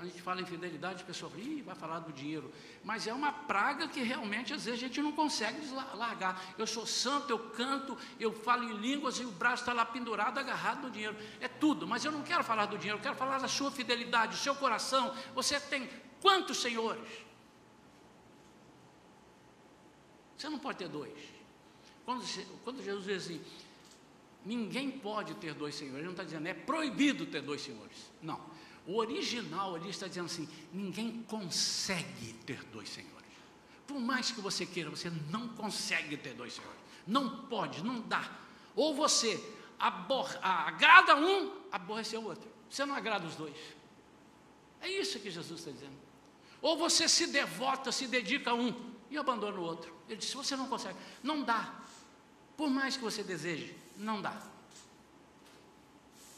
[0.00, 2.50] a gente fala em fidelidade, a pessoa fala, vai falar do dinheiro.
[2.82, 5.60] Mas é uma praga que realmente às vezes a gente não consegue
[5.94, 6.42] largar.
[6.56, 10.38] Eu sou santo, eu canto, eu falo em línguas e o braço está lá pendurado,
[10.38, 11.16] agarrado no dinheiro.
[11.38, 14.32] É tudo, mas eu não quero falar do dinheiro, eu quero falar da sua fidelidade,
[14.32, 15.14] do seu coração.
[15.34, 15.88] Você tem
[16.20, 17.08] quantos senhores?
[20.36, 21.12] Você não pode ter dois.
[22.06, 22.24] Quando,
[22.64, 23.44] quando Jesus diz assim,
[24.46, 28.10] ninguém pode ter dois senhores, ele não está dizendo, é proibido ter dois senhores.
[28.22, 28.40] Não.
[28.90, 33.14] O original ali está dizendo assim: ninguém consegue ter dois senhores.
[33.86, 36.80] Por mais que você queira, você não consegue ter dois senhores.
[37.06, 38.28] Não pode, não dá.
[38.74, 39.40] Ou você
[39.78, 42.50] agrada um, aborrece o outro.
[42.68, 43.56] Você não agrada os dois.
[44.80, 45.96] É isso que Jesus está dizendo.
[46.60, 48.74] Ou você se devota, se dedica a um
[49.08, 49.94] e abandona o outro.
[50.08, 51.80] Ele disse: você não consegue, não dá.
[52.56, 54.36] Por mais que você deseje, não dá.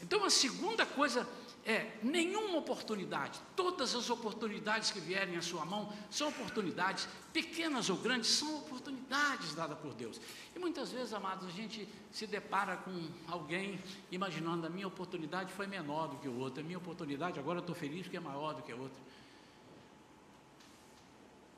[0.03, 1.27] Então a segunda coisa
[1.65, 7.97] é nenhuma oportunidade, todas as oportunidades que vierem à sua mão são oportunidades, pequenas ou
[7.97, 10.21] grandes, são oportunidades dadas por Deus.
[10.57, 13.79] E muitas vezes, amados, a gente se depara com alguém
[14.11, 17.63] imaginando a minha oportunidade foi menor do que o outro, a minha oportunidade agora eu
[17.63, 19.01] estou feliz que é maior do que a outra.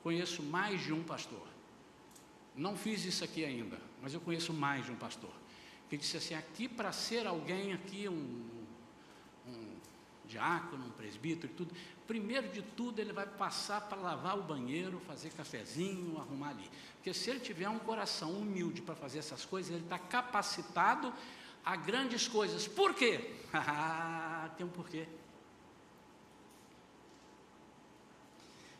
[0.03, 1.47] Conheço mais de um pastor,
[2.55, 5.31] não fiz isso aqui ainda, mas eu conheço mais de um pastor,
[5.89, 8.54] que disse assim: aqui para ser alguém, aqui um
[10.25, 11.75] diácono, um presbítero e tudo,
[12.07, 16.69] primeiro de tudo ele vai passar para lavar o banheiro, fazer cafezinho, arrumar ali.
[16.95, 21.13] Porque se ele tiver um coração humilde para fazer essas coisas, ele está capacitado
[21.63, 22.67] a grandes coisas.
[22.67, 23.33] Por quê?
[24.57, 25.07] Tem um porquê.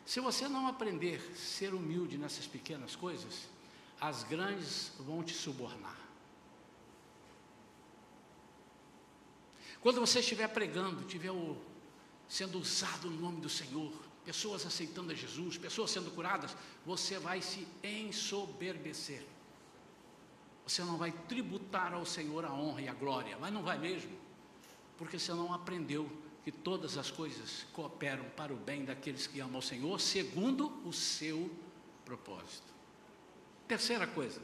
[0.04, 3.48] Se você não aprender a ser humilde nessas pequenas coisas,
[4.00, 6.05] as grandes vão te subornar.
[9.80, 11.32] Quando você estiver pregando, estiver
[12.28, 13.92] sendo usado no nome do Senhor,
[14.24, 19.24] pessoas aceitando a Jesus, pessoas sendo curadas, você vai se ensoberbecer.
[20.66, 24.10] Você não vai tributar ao Senhor a honra e a glória, mas não vai mesmo,
[24.98, 26.10] porque você não aprendeu
[26.44, 30.92] que todas as coisas cooperam para o bem daqueles que amam o Senhor, segundo o
[30.92, 31.50] seu
[32.04, 32.74] propósito.
[33.68, 34.40] Terceira coisa,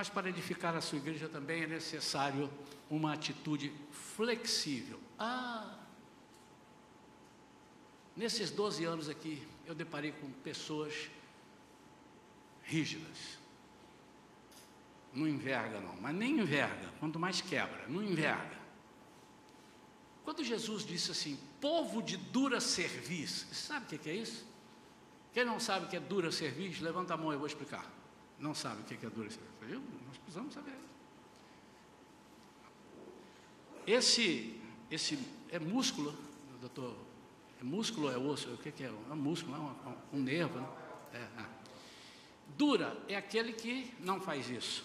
[0.00, 2.50] mas para edificar a sua igreja também é necessário
[2.88, 3.70] uma atitude
[4.16, 4.98] flexível.
[5.18, 5.76] Ah,
[8.16, 11.10] nesses 12 anos aqui, eu deparei com pessoas
[12.62, 13.36] rígidas.
[15.12, 18.58] Não enverga, não, mas nem enverga, quanto mais quebra, não enverga.
[20.24, 24.46] Quando Jesus disse assim, povo de dura cerviz, sabe o que é isso?
[25.34, 27.99] Quem não sabe o que é dura cerviz, levanta a mão, eu vou explicar
[28.40, 29.80] não sabe o que é dura cerviz.
[30.06, 30.74] Nós precisamos saber.
[33.86, 35.18] Esse, esse
[35.50, 36.16] é músculo,
[36.60, 36.96] doutor,
[37.60, 38.52] é músculo é osso?
[38.52, 38.86] O que, é?
[38.86, 40.58] É um músculo, é um, um nervo.
[40.58, 40.68] Né?
[41.12, 41.46] É, é.
[42.56, 44.84] Dura é aquele que não faz isso,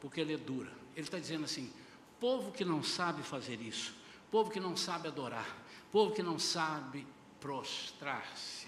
[0.00, 0.72] porque ele é dura.
[0.94, 1.72] Ele está dizendo assim:
[2.20, 3.94] Povo que não sabe fazer isso,
[4.30, 5.56] povo que não sabe adorar,
[5.90, 7.06] povo que não sabe
[7.40, 8.63] prostrar-se,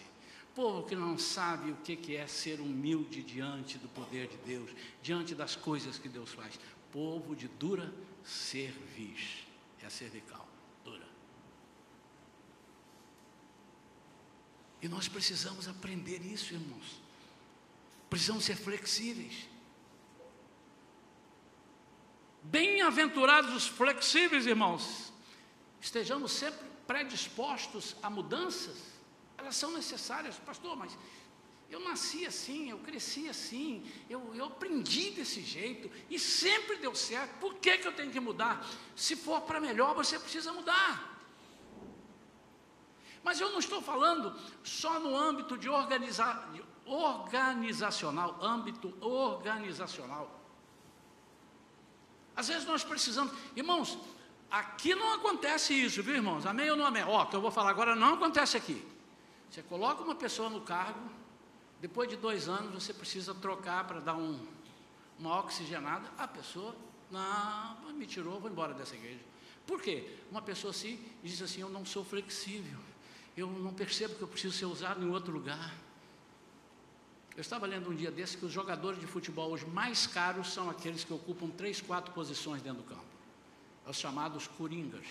[0.57, 4.71] povo que não sabe o que é ser humilde diante do poder de Deus,
[5.03, 6.59] diante das coisas que Deus faz.
[6.91, 7.93] Povo de dura
[8.25, 9.47] cerviz,
[9.83, 10.49] é a cervical,
[10.83, 11.07] dura.
[14.81, 17.03] E nós precisamos aprender isso, irmãos.
[18.09, 19.47] Precisamos ser flexíveis.
[22.43, 25.13] Bem-aventurados os flexíveis, irmãos.
[25.83, 28.96] Estejamos sempre predispostos a mudanças.
[29.39, 30.97] Elas são necessárias, pastor, mas
[31.69, 37.39] eu nasci assim, eu cresci assim, eu, eu aprendi desse jeito e sempre deu certo.
[37.41, 38.65] Por que, que eu tenho que mudar?
[38.95, 41.15] Se for para melhor, você precisa mudar.
[43.25, 50.41] Mas eu não estou falando só no âmbito de, organiza, de organizacional, âmbito organizacional.
[52.37, 53.99] Às vezes nós precisamos, irmãos,
[54.49, 56.47] aqui não acontece isso, viu irmãos?
[56.47, 57.03] Amém ou não amém?
[57.03, 58.96] Ó, que eu vou falar agora não acontece aqui.
[59.57, 61.01] Você coloca uma pessoa no cargo,
[61.81, 64.39] depois de dois anos você precisa trocar para dar um,
[65.19, 66.77] uma oxigenada, a pessoa,
[67.11, 69.23] não, me tirou, vou embora dessa igreja.
[69.67, 70.15] Por quê?
[70.31, 72.79] Uma pessoa assim diz assim, eu não sou flexível,
[73.35, 75.73] eu não percebo que eu preciso ser usado em outro lugar.
[77.35, 80.69] Eu estava lendo um dia desse que os jogadores de futebol os mais caros são
[80.69, 83.07] aqueles que ocupam três, quatro posições dentro do campo.
[83.87, 85.07] É os chamados coringas.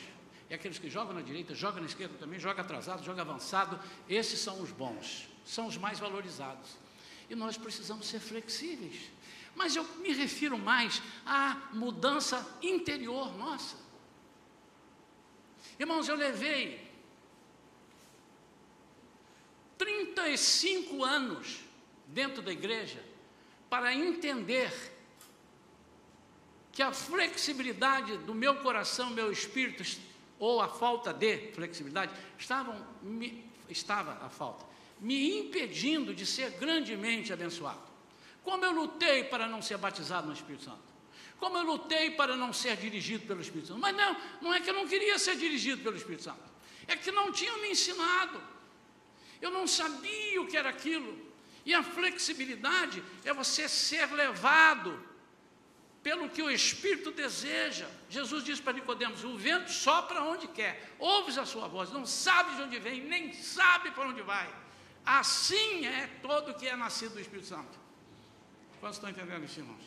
[0.50, 3.80] É aqueles que jogam na direita, jogam na esquerda também, jogam atrasado, jogam avançado.
[4.08, 6.78] Esses são os bons, são os mais valorizados.
[7.30, 9.10] E nós precisamos ser flexíveis.
[9.56, 13.78] Mas eu me refiro mais à mudança interior nossa.
[15.80, 16.86] Irmãos, eu levei
[19.78, 21.62] 35 anos
[22.08, 23.04] dentro da igreja
[23.70, 24.72] para entender
[26.72, 29.84] que a flexibilidade do meu coração, meu espírito,
[30.40, 34.66] ou a falta de flexibilidade, estavam, me, estava a falta,
[35.00, 37.82] me impedindo de ser grandemente abençoado.
[38.44, 40.96] Como eu lutei para não ser batizado no Espírito Santo.
[41.40, 43.80] Como eu lutei para não ser dirigido pelo Espírito Santo.
[43.80, 46.44] Mas não, não é que eu não queria ser dirigido pelo Espírito Santo.
[46.88, 48.42] É que não tinham me ensinado.
[49.42, 51.26] Eu não sabia o que era aquilo.
[51.66, 55.04] E a flexibilidade é você ser levado
[56.06, 57.88] pelo que o Espírito deseja.
[58.12, 62.58] Jesus disse para Nicodemos: o vento sopra onde quer, ouves a sua voz, não sabes
[62.58, 64.48] de onde vem, nem sabe para onde vai.
[65.04, 67.80] Assim é todo que é nascido do Espírito Santo.
[68.80, 69.82] Quantos estão entendendo isso, irmãos?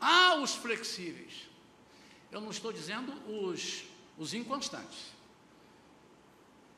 [0.00, 1.50] Há os flexíveis.
[2.32, 3.84] Eu não estou dizendo os,
[4.16, 5.12] os inconstantes.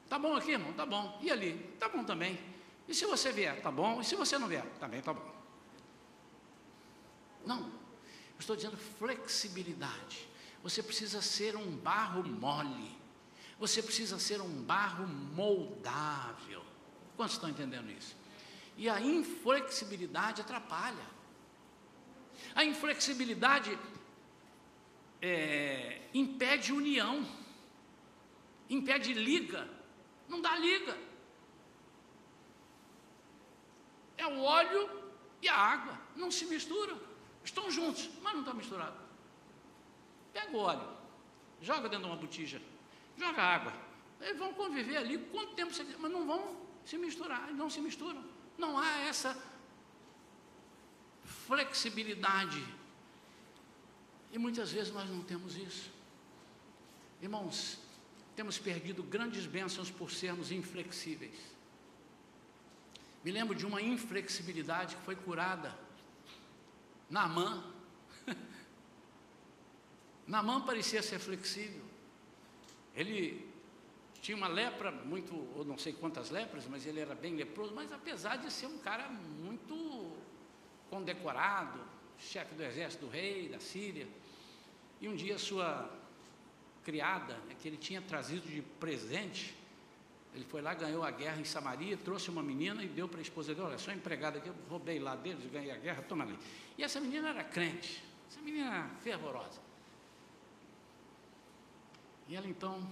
[0.08, 0.72] Tá bom aqui, irmão?
[0.72, 1.20] Tá bom.
[1.22, 1.56] E ali?
[1.78, 2.36] Tá bom também.
[2.88, 4.00] E se você vier, tá bom.
[4.00, 5.31] E se você não vier, também tá bom.
[7.46, 7.60] Não.
[7.60, 10.28] Eu estou dizendo flexibilidade.
[10.62, 12.96] Você precisa ser um barro mole.
[13.58, 16.62] Você precisa ser um barro moldável.
[17.16, 18.16] Quantos estão entendendo isso?
[18.76, 21.12] E a inflexibilidade atrapalha.
[22.54, 23.78] A inflexibilidade
[25.20, 27.26] é, impede união,
[28.68, 29.68] impede liga,
[30.28, 30.96] não dá liga.
[34.16, 34.90] É o óleo
[35.40, 37.11] e a água, não se misturam.
[37.44, 38.96] Estão juntos, mas não está misturado.
[40.32, 40.88] Pega o óleo,
[41.60, 42.60] joga dentro de uma botija,
[43.16, 43.72] joga água.
[44.20, 48.24] Eles vão conviver ali quanto tempo você mas não vão se misturar, não se misturam.
[48.56, 49.36] Não há essa
[51.24, 52.64] flexibilidade.
[54.30, 55.90] E muitas vezes nós não temos isso.
[57.20, 57.78] Irmãos,
[58.34, 61.38] temos perdido grandes bênçãos por sermos inflexíveis.
[63.24, 65.76] Me lembro de uma inflexibilidade que foi curada.
[67.12, 67.62] Namã.
[70.26, 71.84] Namã parecia ser flexível.
[72.96, 73.46] Ele
[74.22, 77.92] tinha uma lepra, muito, ou não sei quantas lepras, mas ele era bem leproso, mas
[77.92, 80.16] apesar de ser um cara muito
[80.88, 81.80] condecorado,
[82.18, 84.08] chefe do exército do rei da Síria,
[84.98, 85.90] e um dia sua
[86.82, 89.54] criada, né, que ele tinha trazido de presente,
[90.34, 93.22] ele foi lá, ganhou a guerra em Samaria, trouxe uma menina e deu para a
[93.22, 96.38] esposa dele, olha, sou empregado aqui, eu roubei lá deles, ganhei a guerra, toma ali.
[96.78, 99.60] E essa menina era crente, essa menina era fervorosa.
[102.28, 102.86] E ela então,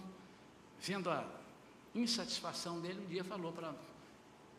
[0.81, 1.27] vendo a
[1.95, 3.75] insatisfação dele, um dia falou para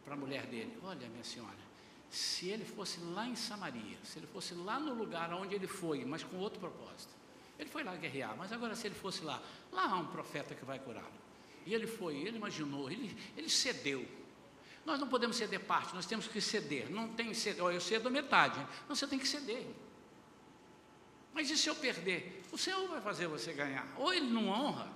[0.07, 1.61] a mulher dele, olha minha senhora,
[2.09, 6.03] se ele fosse lá em Samaria, se ele fosse lá no lugar onde ele foi,
[6.03, 7.13] mas com outro propósito,
[7.59, 9.39] ele foi lá guerrear, mas agora se ele fosse lá,
[9.71, 11.20] lá há um profeta que vai curá-lo.
[11.65, 14.07] E ele foi, ele imaginou, ele, ele cedeu.
[14.85, 16.89] Nós não podemos ceder parte, nós temos que ceder.
[16.89, 18.59] Não tem ceder, eu cedo metade.
[18.87, 19.67] Não, você tem que ceder.
[21.33, 22.43] Mas e se eu perder?
[22.51, 23.87] O Senhor vai fazer você ganhar.
[23.97, 24.91] Ou ele não honra.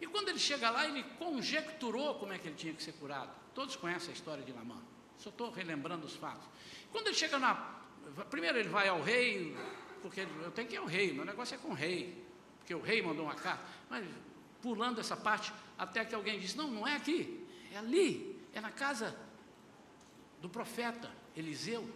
[0.00, 3.30] E quando ele chega lá, ele conjecturou como é que ele tinha que ser curado.
[3.54, 4.80] Todos conhecem a história de Namã.
[5.18, 6.48] Só estou relembrando os fatos.
[6.90, 7.78] Quando ele chega na.
[8.30, 9.54] Primeiro ele vai ao rei,
[10.00, 12.24] porque eu tenho que ir ao rei, meu negócio é com o rei.
[12.58, 13.62] Porque o rei mandou uma carta.
[13.90, 14.06] Mas
[14.62, 18.70] pulando essa parte, até que alguém diz: Não, não é aqui, é ali, é na
[18.70, 19.16] casa
[20.40, 21.88] do profeta Eliseu.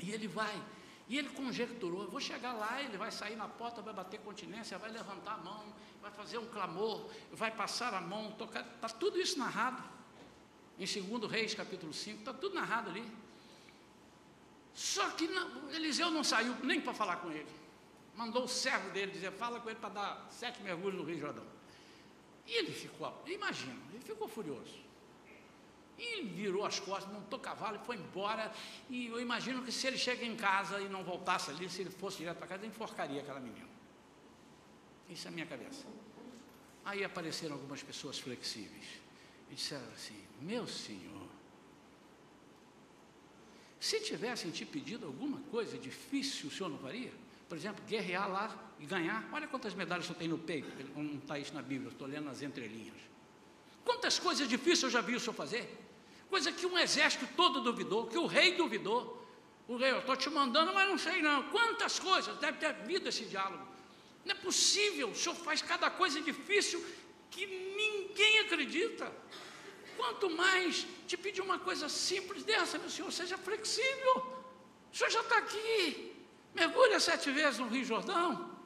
[0.00, 0.62] E ele vai.
[1.08, 4.76] E ele conjecturou: eu vou chegar lá, ele vai sair na porta, vai bater continência,
[4.78, 5.64] vai levantar a mão,
[6.00, 8.60] vai fazer um clamor, vai passar a mão, tocar.
[8.60, 9.82] Está tudo isso narrado.
[10.78, 13.04] Em 2 Reis, capítulo 5, está tudo narrado ali.
[14.74, 17.48] Só que não, Eliseu não saiu nem para falar com ele.
[18.14, 21.57] Mandou o servo dele dizer: fala com ele para dar sete mergulhos no Rio Jordão.
[22.48, 24.88] E ele ficou, imagina, ele ficou furioso.
[25.98, 28.50] E virou as costas, montou cavalo e foi embora.
[28.88, 31.90] E eu imagino que se ele chega em casa e não voltasse ali, se ele
[31.90, 33.68] fosse direto para casa, ele enforcaria aquela menina.
[35.10, 35.84] Isso é a minha cabeça.
[36.84, 38.86] Aí apareceram algumas pessoas flexíveis
[39.50, 41.28] e disseram assim: Meu senhor,
[43.78, 47.12] se tivessem te pedido alguma coisa difícil, o senhor não faria?
[47.48, 49.28] Por exemplo, guerrear lá e ganhar.
[49.32, 50.68] Olha quantas medalhas você tem no peito.
[50.94, 52.96] Não está isso na Bíblia, estou lendo as entrelinhas.
[53.84, 55.76] Quantas coisas difíceis eu já vi o senhor fazer?
[56.28, 59.26] Coisa que um exército todo duvidou, que o rei duvidou.
[59.66, 61.44] O rei, eu estou te mandando, mas não sei não.
[61.44, 63.66] Quantas coisas, deve ter havido esse diálogo.
[64.24, 66.84] Não é possível, o senhor faz cada coisa difícil
[67.30, 69.10] que ninguém acredita.
[69.96, 74.16] Quanto mais te pedir uma coisa simples dessa, meu senhor, seja flexível.
[74.92, 76.17] O senhor já está aqui.
[76.54, 78.58] Mergulha sete vezes no Rio Jordão.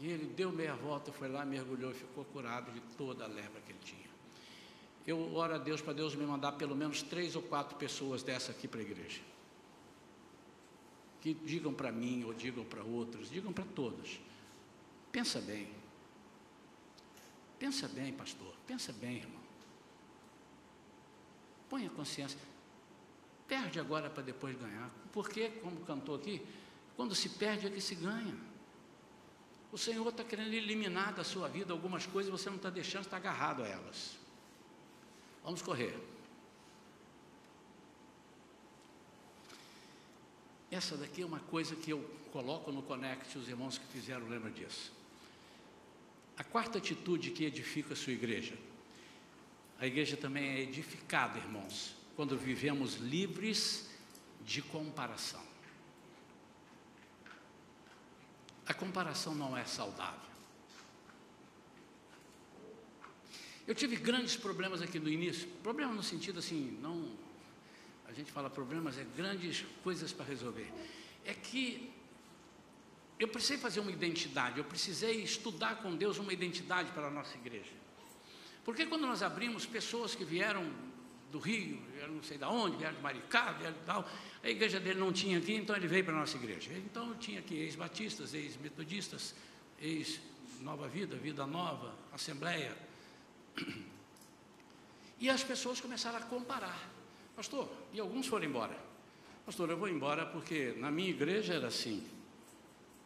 [0.00, 3.60] E ele deu meia volta, foi lá, mergulhou e ficou curado de toda a lepra
[3.60, 4.08] que ele tinha.
[5.06, 8.52] Eu oro a Deus para Deus me mandar pelo menos três ou quatro pessoas dessa
[8.52, 9.20] aqui para a igreja.
[11.20, 14.20] Que digam para mim ou digam para outros, digam para todos.
[15.12, 15.68] Pensa bem.
[17.58, 18.54] Pensa bem, pastor.
[18.66, 19.40] Pensa bem, irmão.
[21.68, 22.38] Põe a consciência.
[23.46, 24.90] Perde agora para depois ganhar.
[25.12, 26.40] Porque, como cantou aqui,
[27.00, 28.36] quando se perde é que se ganha.
[29.72, 33.16] O Senhor está querendo eliminar da sua vida algumas coisas você não está deixando, está
[33.16, 34.18] agarrado a elas.
[35.42, 35.98] Vamos correr.
[40.70, 42.02] Essa daqui é uma coisa que eu
[42.34, 44.92] coloco no Connect, os irmãos que fizeram lembram disso.
[46.36, 48.58] A quarta atitude que edifica a sua igreja.
[49.78, 53.88] A igreja também é edificada, irmãos, quando vivemos livres
[54.44, 55.49] de comparação.
[58.70, 60.30] A comparação não é saudável.
[63.66, 67.10] Eu tive grandes problemas aqui no início, problema no sentido assim, não,
[68.06, 70.72] a gente fala problemas, é grandes coisas para resolver.
[71.24, 71.92] É que
[73.18, 77.36] eu precisei fazer uma identidade, eu precisei estudar com Deus uma identidade para a nossa
[77.38, 77.72] igreja.
[78.64, 80.72] Porque quando nós abrimos, pessoas que vieram
[81.30, 84.08] do Rio, vieram não sei de onde, vieram de Maricá, vieram de tal,
[84.42, 86.72] a igreja dele não tinha aqui, então ele veio para a nossa igreja.
[86.72, 89.34] Então tinha aqui ex-batistas, ex-metodistas,
[89.80, 92.76] ex-nova vida, vida nova, assembleia,
[95.18, 96.88] e as pessoas começaram a comparar.
[97.36, 98.76] Pastor, e alguns foram embora.
[99.44, 102.06] Pastor, eu vou embora porque na minha igreja era assim.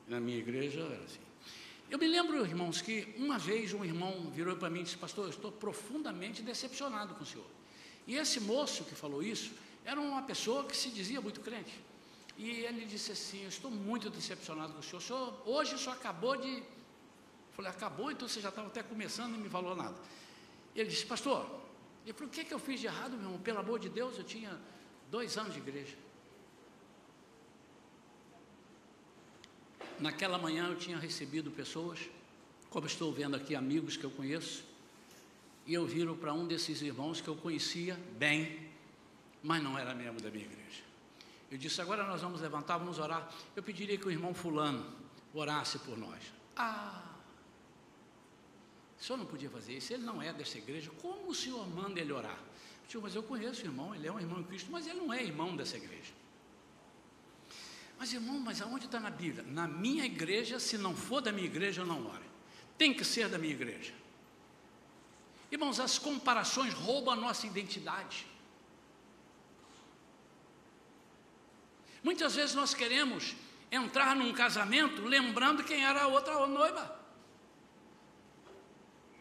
[0.06, 1.20] Na minha igreja era assim.
[1.90, 5.24] Eu me lembro, irmãos, que uma vez um irmão virou para mim e disse: Pastor,
[5.24, 7.46] eu estou profundamente decepcionado com o senhor.
[8.06, 9.52] E esse moço que falou isso
[9.84, 11.74] era uma pessoa que se dizia muito crente.
[12.36, 14.98] E ele disse assim: Eu estou muito decepcionado com o senhor.
[14.98, 16.48] O senhor hoje só acabou de.
[16.48, 16.64] Eu
[17.52, 19.96] falei: Acabou, então você já estava até começando e me falou nada.
[20.74, 21.46] Ele disse, pastor,
[22.04, 23.38] ele falou, o que, é que eu fiz de errado, meu irmão?
[23.38, 24.58] Pelo amor de Deus, eu tinha
[25.10, 25.96] dois anos de igreja.
[30.00, 32.00] Naquela manhã eu tinha recebido pessoas,
[32.68, 34.64] como estou vendo aqui, amigos que eu conheço,
[35.66, 38.70] e eu viro para um desses irmãos que eu conhecia bem,
[39.42, 40.82] mas não era membro da minha igreja.
[41.50, 43.32] Eu disse: agora nós vamos levantar, vamos orar.
[43.54, 44.84] Eu pediria que o irmão Fulano
[45.32, 46.20] orasse por nós.
[46.56, 47.02] Ah,
[48.98, 52.00] o senhor não podia fazer isso, ele não é dessa igreja, como o senhor manda
[52.00, 52.38] ele orar?
[52.92, 55.12] Eu mas eu conheço o irmão, ele é um irmão em Cristo, mas ele não
[55.12, 56.12] é irmão dessa igreja.
[57.98, 59.44] Mas irmão, mas aonde está na Bíblia?
[59.48, 62.22] Na minha igreja, se não for da minha igreja, eu não oro.
[62.78, 63.92] Tem que ser da minha igreja.
[65.54, 68.26] Irmãos, as comparações roubam a nossa identidade.
[72.02, 73.36] Muitas vezes nós queremos
[73.70, 77.00] entrar num casamento lembrando quem era a outra noiva.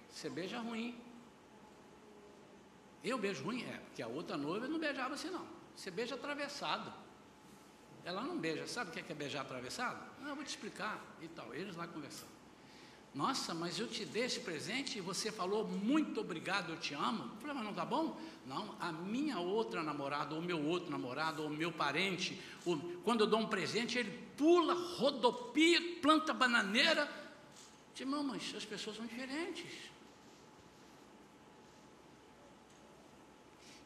[0.09, 0.99] Você beija ruim.
[3.03, 3.61] Eu beijo ruim?
[3.65, 5.47] É, porque a outra noiva não beijava assim não.
[5.75, 6.91] Você beija atravessado.
[8.03, 8.65] ela não beija.
[8.65, 10.03] Sabe o que é beijar atravessado?
[10.19, 11.53] Não, eu vou te explicar e tal.
[11.53, 12.42] Eles lá conversando.
[13.13, 17.23] Nossa, mas eu te dei esse presente e você falou muito obrigado, eu te amo.
[17.23, 18.19] Eu falei, mas não tá bom?
[18.45, 23.27] Não, a minha outra namorada, ou meu outro namorado, ou meu parente, ou, quando eu
[23.27, 27.07] dou um presente, ele pula, rodopia, planta bananeira.
[27.99, 29.93] Irmão, mas as pessoas são diferentes.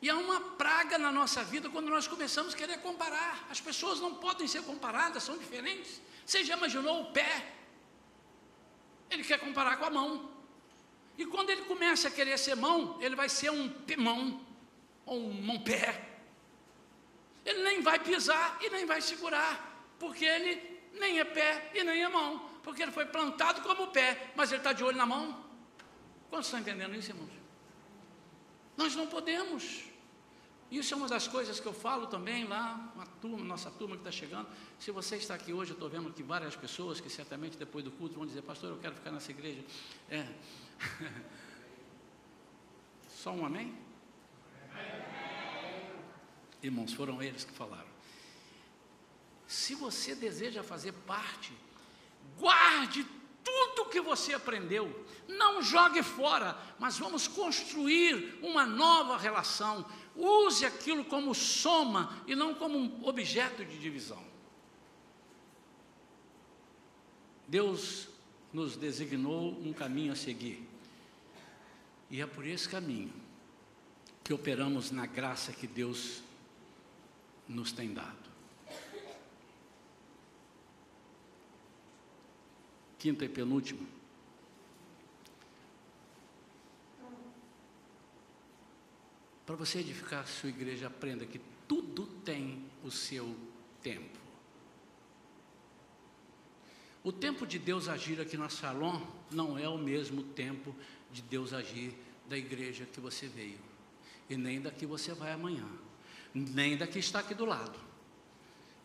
[0.02, 3.46] E há uma praga na nossa vida quando nós começamos a querer comparar.
[3.50, 6.00] As pessoas não podem ser comparadas, são diferentes.
[6.26, 7.57] Você já imaginou o pé
[9.10, 10.32] ele quer comparar com a mão.
[11.18, 14.42] E quando ele começa a querer ser mão, ele vai ser um mão,
[15.06, 16.08] ou um mão-pé.
[17.46, 22.04] Ele nem vai pisar e nem vai segurar, porque ele nem é pé e nem
[22.04, 25.46] é mão, porque ele foi plantado como pé, mas ele está de olho na mão.
[26.30, 27.32] Quantos estão entendendo isso, irmãos?
[28.76, 29.84] Nós não podemos.
[30.70, 34.02] Isso é uma das coisas que eu falo também lá, uma turma, nossa turma que
[34.02, 34.48] está chegando.
[34.78, 37.92] Se você está aqui hoje, eu estou vendo que várias pessoas que certamente depois do
[37.92, 39.64] culto vão dizer, pastor, eu quero ficar nessa igreja.
[40.10, 40.28] É.
[43.10, 43.74] Só um amém?
[46.62, 47.88] Irmãos, foram eles que falaram.
[49.48, 51.54] Se você deseja fazer parte,
[52.38, 53.06] guarde
[53.44, 59.86] tudo que você aprendeu, não jogue fora, mas vamos construir uma nova relação,
[60.18, 64.24] Use aquilo como soma e não como um objeto de divisão.
[67.48, 68.10] Deus
[68.52, 70.68] nos designou um caminho a seguir.
[72.10, 73.14] E é por esse caminho
[74.24, 76.24] que operamos na graça que Deus
[77.48, 78.28] nos tem dado.
[82.98, 83.97] Quinta e penúltima.
[89.48, 91.40] Para você edificar a sua igreja, aprenda que
[91.70, 93.34] tudo tem o seu
[93.82, 94.20] tempo.
[97.02, 100.76] O tempo de Deus agir aqui na Salom não é o mesmo tempo
[101.14, 101.96] de Deus agir
[102.28, 103.62] da igreja que você veio,
[104.30, 105.66] e nem da que você vai amanhã,
[106.34, 107.80] nem da que está aqui do lado.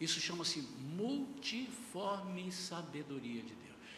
[0.01, 3.91] Isso chama-se multiforme sabedoria de Deus.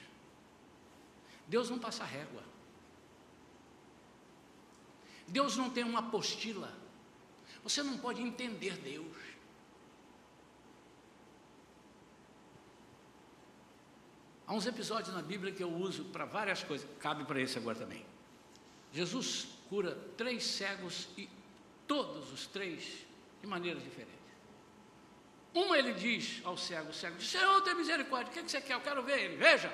[1.46, 2.53] Deus não passa régua.
[5.28, 6.72] Deus não tem uma apostila.
[7.62, 9.16] Você não pode entender Deus.
[14.46, 17.78] Há uns episódios na Bíblia que eu uso para várias coisas, cabe para esse agora
[17.78, 18.04] também.
[18.92, 21.28] Jesus cura três cegos e
[21.86, 23.06] todos os três
[23.40, 24.14] de maneiras diferentes.
[25.54, 28.74] Uma ele diz ao cego, o cego diz, Senhor, tem misericórdia, o que, você quer?
[28.74, 29.72] Eu quero ver ele, veja.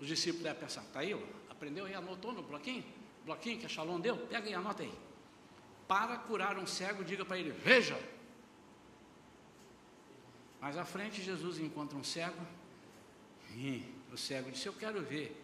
[0.00, 1.16] Os discípulos devem pensar, está aí,
[1.48, 2.84] aprendeu e anotou no bloquinho?
[3.24, 4.92] Bloquinho que a Shalom deu, pega e anota aí.
[5.86, 7.98] Para curar um cego, diga para ele: Veja.
[10.60, 12.46] Mais à frente, Jesus encontra um cego,
[13.56, 15.38] e o cego disse: Eu quero ver.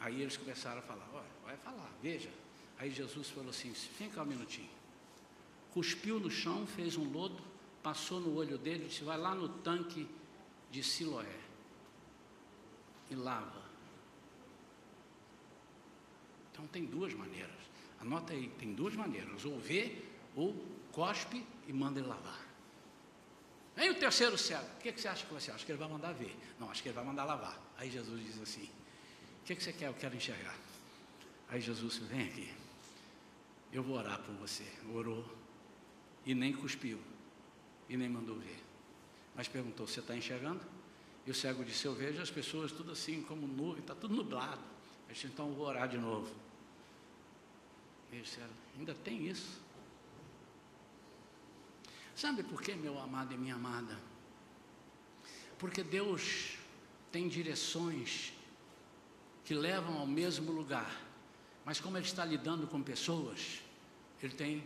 [0.00, 2.30] Aí eles começaram a falar: Olha, vai falar, veja.
[2.78, 3.74] Aí Jesus falou assim:
[4.10, 4.70] cá um minutinho.
[5.72, 7.42] Cuspiu no chão, fez um lodo,
[7.82, 10.08] passou no olho dele disse: Vai lá no tanque
[10.70, 11.38] de Siloé
[13.10, 13.67] e lava.
[16.58, 17.54] Então tem duas maneiras.
[18.00, 19.44] Anota aí, tem duas maneiras.
[19.44, 20.02] Ou vê,
[20.34, 20.52] ou
[20.90, 22.44] cospe e manda ele lavar.
[23.76, 24.66] Vem o terceiro cego.
[24.76, 25.64] O que, que você acha que você acha?
[25.64, 26.36] Que ele vai mandar ver.
[26.58, 27.56] Não, acho que ele vai mandar lavar.
[27.76, 29.86] Aí Jesus diz assim: O que, que você quer?
[29.86, 30.56] Eu quero enxergar.
[31.48, 32.52] Aí Jesus vem aqui.
[33.72, 34.66] Eu vou orar por você.
[34.92, 35.24] Orou.
[36.26, 36.98] E nem cuspiu.
[37.88, 38.58] E nem mandou ver.
[39.36, 40.60] Mas perguntou: Você está enxergando?
[41.24, 44.60] E o cego disse: Eu vejo as pessoas tudo assim, como nuvem, está tudo nublado.
[45.06, 46.47] Ele disse: Então eu vou orar de novo.
[48.10, 49.60] Eles disseram, ainda tem isso.
[52.14, 53.98] Sabe por quê, meu amado e minha amada?
[55.58, 56.56] Porque Deus
[57.12, 58.32] tem direções
[59.44, 61.00] que levam ao mesmo lugar,
[61.64, 63.60] mas como Ele está lidando com pessoas,
[64.22, 64.64] Ele tem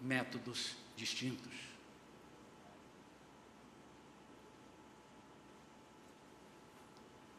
[0.00, 1.54] métodos distintos.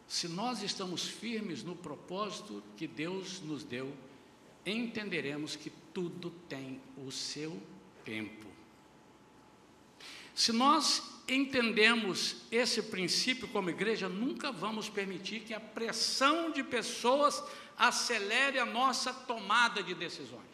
[0.07, 3.95] Se nós estamos firmes no propósito que Deus nos deu,
[4.71, 7.61] entenderemos que tudo tem o seu
[8.03, 8.47] tempo.
[10.33, 17.43] Se nós entendemos esse princípio como igreja, nunca vamos permitir que a pressão de pessoas
[17.77, 20.45] acelere a nossa tomada de decisões.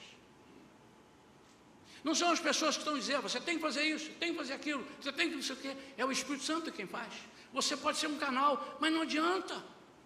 [2.04, 4.54] Não são as pessoas que estão dizendo, você tem que fazer isso, tem que fazer
[4.54, 5.78] aquilo, você tem que não sei o quê.
[5.98, 7.14] É o Espírito Santo quem faz.
[7.54, 9.64] Você pode ser um canal, mas não adianta.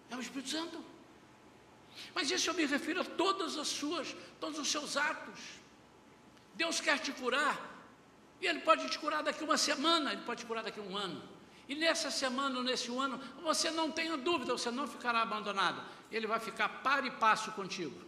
[0.10, 0.84] É o Espírito Santo.
[2.14, 5.40] Mas isso eu me refiro a todas as suas, todos os seus atos.
[6.56, 7.76] Deus quer te curar,
[8.40, 11.22] E ele pode te curar daqui uma semana, ele pode te curar daqui um ano.
[11.68, 15.82] E nessa semana, nesse ano, você não tenha dúvida, você não ficará abandonado.
[16.12, 18.00] Ele vai ficar par e passo contigo.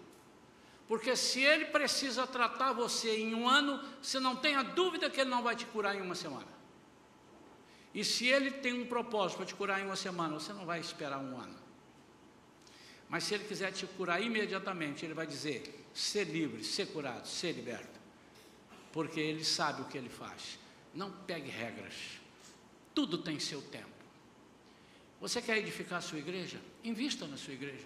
[0.87, 5.29] Porque se ele precisa tratar você em um ano, você não tenha dúvida que ele
[5.29, 6.47] não vai te curar em uma semana.
[7.93, 10.79] E se ele tem um propósito para te curar em uma semana, você não vai
[10.79, 11.68] esperar um ano.
[13.09, 17.53] Mas se ele quiser te curar imediatamente, ele vai dizer: ser livre, ser curado, ser
[17.53, 17.99] liberto.
[18.93, 20.59] Porque ele sabe o que ele faz.
[20.93, 21.93] Não pegue regras.
[22.93, 23.87] Tudo tem seu tempo.
[25.19, 26.59] Você quer edificar a sua igreja?
[26.83, 27.85] Invista na sua igreja.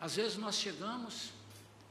[0.00, 1.32] Às vezes nós chegamos,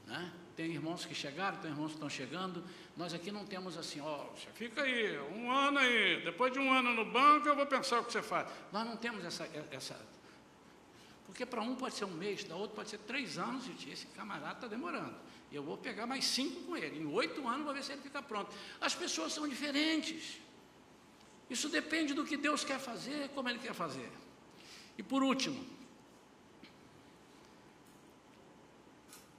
[0.05, 0.31] né?
[0.55, 2.63] tem irmãos que chegaram, tem irmãos que estão chegando.
[2.97, 6.73] Nós aqui não temos assim, ó, você fica aí, um ano aí, depois de um
[6.73, 8.47] ano no banco eu vou pensar o que você faz.
[8.71, 9.97] Nós não temos essa, essa
[11.29, 14.07] porque para um pode ser um mês, da outro pode ser três anos, e esse
[14.07, 15.15] camarada está demorando.
[15.51, 16.99] Eu vou pegar mais cinco com ele.
[16.99, 18.51] Em oito anos vou ver se ele fica pronto.
[18.81, 20.41] As pessoas são diferentes.
[21.47, 24.09] Isso depende do que Deus quer fazer, como Ele quer fazer.
[24.97, 25.63] E por último,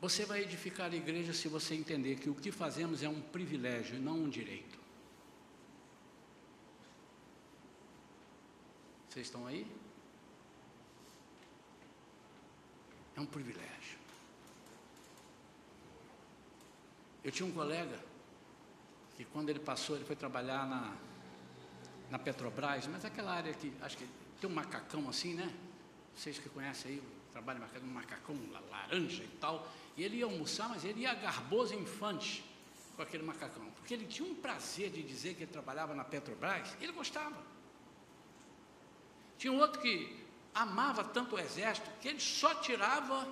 [0.01, 3.97] você vai edificar a igreja se você entender que o que fazemos é um privilégio
[3.97, 4.79] e não um direito.
[9.09, 9.67] Vocês estão aí?
[13.21, 13.99] É um privilégio.
[17.23, 18.01] Eu tinha um colega
[19.15, 20.97] que quando ele passou, ele foi trabalhar na,
[22.11, 24.09] na Petrobras, mas aquela área que acho que
[24.41, 25.55] tem um macacão assim, né?
[26.17, 28.35] Vocês que conhecem aí, trabalha um macacão
[28.71, 29.71] laranja e tal.
[29.99, 32.43] E ele ia almoçar, mas ele ia garboso infante
[32.97, 33.67] com aquele macacão.
[33.73, 37.37] Porque ele tinha um prazer de dizer que ele trabalhava na Petrobras, ele gostava.
[39.37, 43.29] Tinha um outro que amava tanto o exército que ele só tirava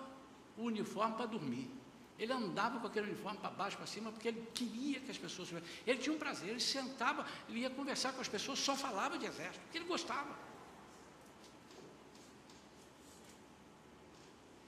[0.56, 1.70] o uniforme para dormir.
[2.18, 5.48] Ele andava com aquele uniforme para baixo, para cima, porque ele queria que as pessoas.
[5.86, 9.26] Ele tinha um prazer, ele sentava, ele ia conversar com as pessoas, só falava de
[9.26, 10.36] exército, porque ele gostava.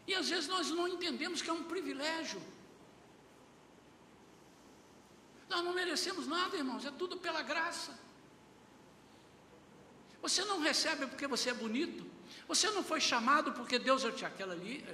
[0.07, 2.41] E às vezes nós não entendemos que é um privilégio.
[5.49, 7.99] Nós não merecemos nada, irmãos, é tudo pela graça.
[10.23, 12.07] Você não recebe porque você é bonito,
[12.47, 14.85] você não foi chamado porque Deus eu te aquela ali.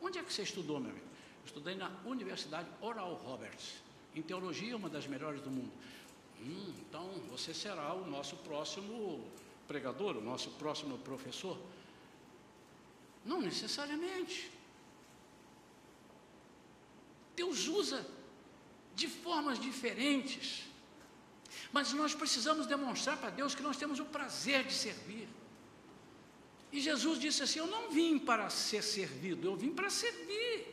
[0.00, 1.06] Onde é que você estudou, meu amigo?
[1.06, 3.82] Eu estudei na Universidade Oral Roberts,
[4.14, 5.72] em teologia, uma das melhores do mundo.
[6.40, 9.26] Hum, então você será o nosso próximo
[9.66, 11.58] pregador, o nosso próximo professor.
[13.24, 14.50] Não necessariamente.
[17.34, 18.06] Deus usa
[18.94, 20.64] de formas diferentes,
[21.72, 25.28] mas nós precisamos demonstrar para Deus que nós temos o prazer de servir.
[26.74, 30.66] E Jesus disse assim: Eu não vim para ser servido, eu vim para servir.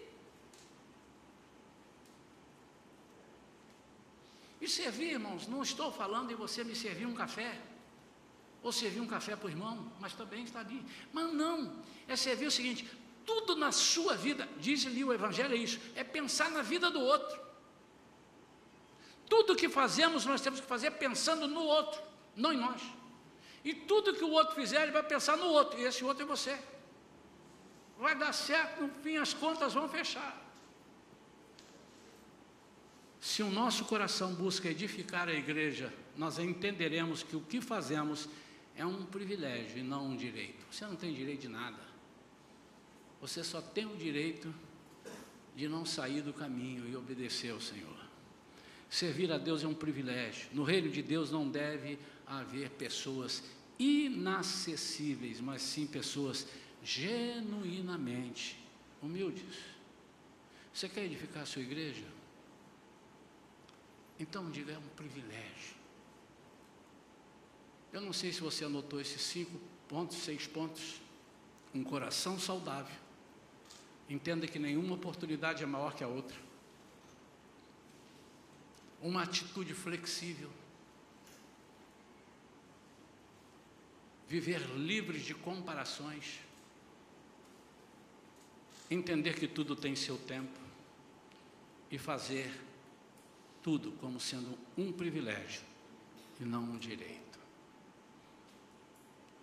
[4.60, 7.62] E servir, irmãos, não estou falando em você me servir um café,
[8.64, 10.84] ou servir um café para o irmão, mas também está ali.
[11.14, 11.72] Mas não,
[12.08, 12.90] é servir o seguinte:
[13.24, 17.00] tudo na sua vida, diz ali o Evangelho é isso, é pensar na vida do
[17.00, 17.40] outro.
[19.30, 22.02] Tudo que fazemos, nós temos que fazer pensando no outro,
[22.36, 22.82] não em nós.
[23.64, 26.26] E tudo que o outro fizer, ele vai pensar no outro, e esse outro é
[26.26, 26.58] você.
[27.98, 30.42] Vai dar certo, no fim as contas vão fechar.
[33.20, 38.28] Se o nosso coração busca edificar a igreja, nós entenderemos que o que fazemos
[38.76, 40.66] é um privilégio e não um direito.
[40.72, 41.78] Você não tem direito de nada.
[43.22, 44.52] Você só tem o direito
[45.56, 48.01] de não sair do caminho e obedecer ao Senhor.
[48.92, 50.50] Servir a Deus é um privilégio.
[50.52, 53.42] No reino de Deus não deve haver pessoas
[53.80, 56.46] inacessíveis, mas sim pessoas
[56.84, 58.60] genuinamente
[59.02, 59.58] humildes.
[60.74, 62.04] Você quer edificar a sua igreja?
[64.20, 65.78] Então diga, é um privilégio.
[67.94, 71.00] Eu não sei se você anotou esses cinco pontos, seis pontos.
[71.74, 72.96] Um coração saudável.
[74.10, 76.51] Entenda que nenhuma oportunidade é maior que a outra.
[79.02, 80.52] Uma atitude flexível
[84.32, 86.40] viver livres de comparações,
[88.90, 90.58] entender que tudo tem seu tempo
[91.92, 92.50] e fazer
[93.62, 95.64] tudo como sendo um privilégio
[96.40, 97.40] e não um direito.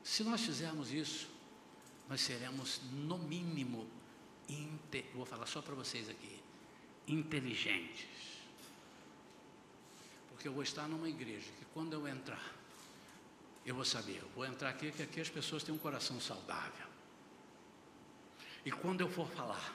[0.02, 1.28] Se nós fizermos isso,
[2.08, 3.86] nós seremos, no mínimo,
[5.14, 6.40] vou falar só para vocês aqui,
[7.06, 8.37] inteligentes.
[10.38, 12.54] Porque eu vou estar numa igreja que quando eu entrar,
[13.66, 16.86] eu vou saber, eu vou entrar aqui que aqui as pessoas têm um coração saudável.
[18.64, 19.74] E quando eu for falar,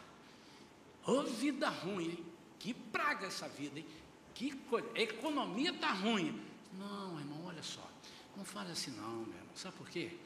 [1.06, 2.26] ô oh, vida ruim, hein?
[2.60, 3.86] que praga essa vida, hein?
[4.34, 6.42] que coisa, a economia está ruim.
[6.80, 7.86] Não, irmão, olha só.
[8.38, 9.56] Não fale assim não, meu irmão.
[9.56, 10.18] Sabe por quê?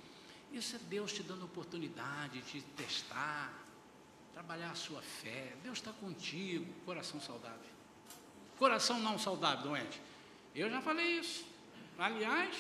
[0.52, 3.52] Isso é Deus te dando oportunidade de testar,
[4.36, 5.56] trabalhar a sua fé.
[5.64, 7.72] Deus está contigo, coração saudável.
[8.60, 10.00] Coração não saudável, doente.
[10.58, 11.46] Eu já falei isso.
[12.00, 12.56] Aliás,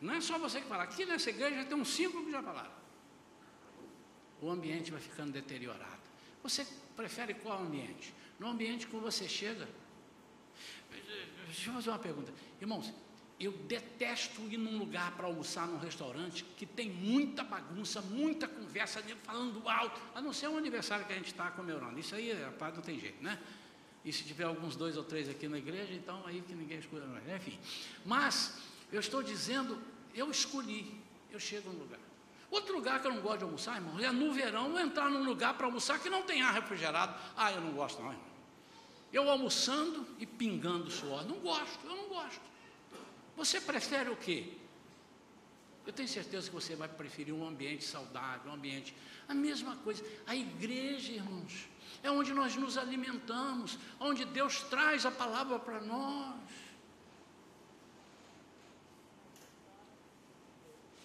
[0.00, 0.84] não é só você que fala.
[0.84, 2.70] Aqui nessa igreja tem uns cinco que já falaram.
[4.40, 6.00] O ambiente vai ficando deteriorado.
[6.42, 8.14] Você prefere qual ambiente?
[8.38, 9.68] No ambiente que você chega.
[11.46, 12.32] Deixa eu fazer uma pergunta.
[12.60, 12.94] Irmãos,
[13.40, 19.02] eu detesto ir num lugar para almoçar num restaurante que tem muita bagunça, muita conversa,
[19.24, 21.98] falando alto, a não ser o aniversário que a gente está comemorando.
[21.98, 23.38] Isso aí, rapaz, não tem jeito, né?
[24.04, 27.06] E se tiver alguns dois ou três aqui na igreja, então aí que ninguém escuta
[27.06, 27.28] mais.
[27.28, 27.58] Enfim.
[28.04, 28.58] Mas,
[28.90, 29.80] eu estou dizendo,
[30.14, 32.00] eu escolhi, eu chego num lugar.
[32.50, 35.54] Outro lugar que eu não gosto de almoçar, irmão, é no verão entrar num lugar
[35.54, 37.14] para almoçar que não tem ar refrigerado.
[37.36, 38.30] Ah, eu não gosto não, irmão.
[39.12, 41.24] Eu almoçando e pingando suor.
[41.26, 42.40] Não gosto, eu não gosto.
[43.36, 44.54] Você prefere o quê?
[45.86, 48.94] Eu tenho certeza que você vai preferir um ambiente saudável, um ambiente.
[49.28, 50.04] A mesma coisa.
[50.26, 51.68] A igreja, irmãos,
[52.02, 56.34] é onde nós nos alimentamos, onde Deus traz a palavra para nós.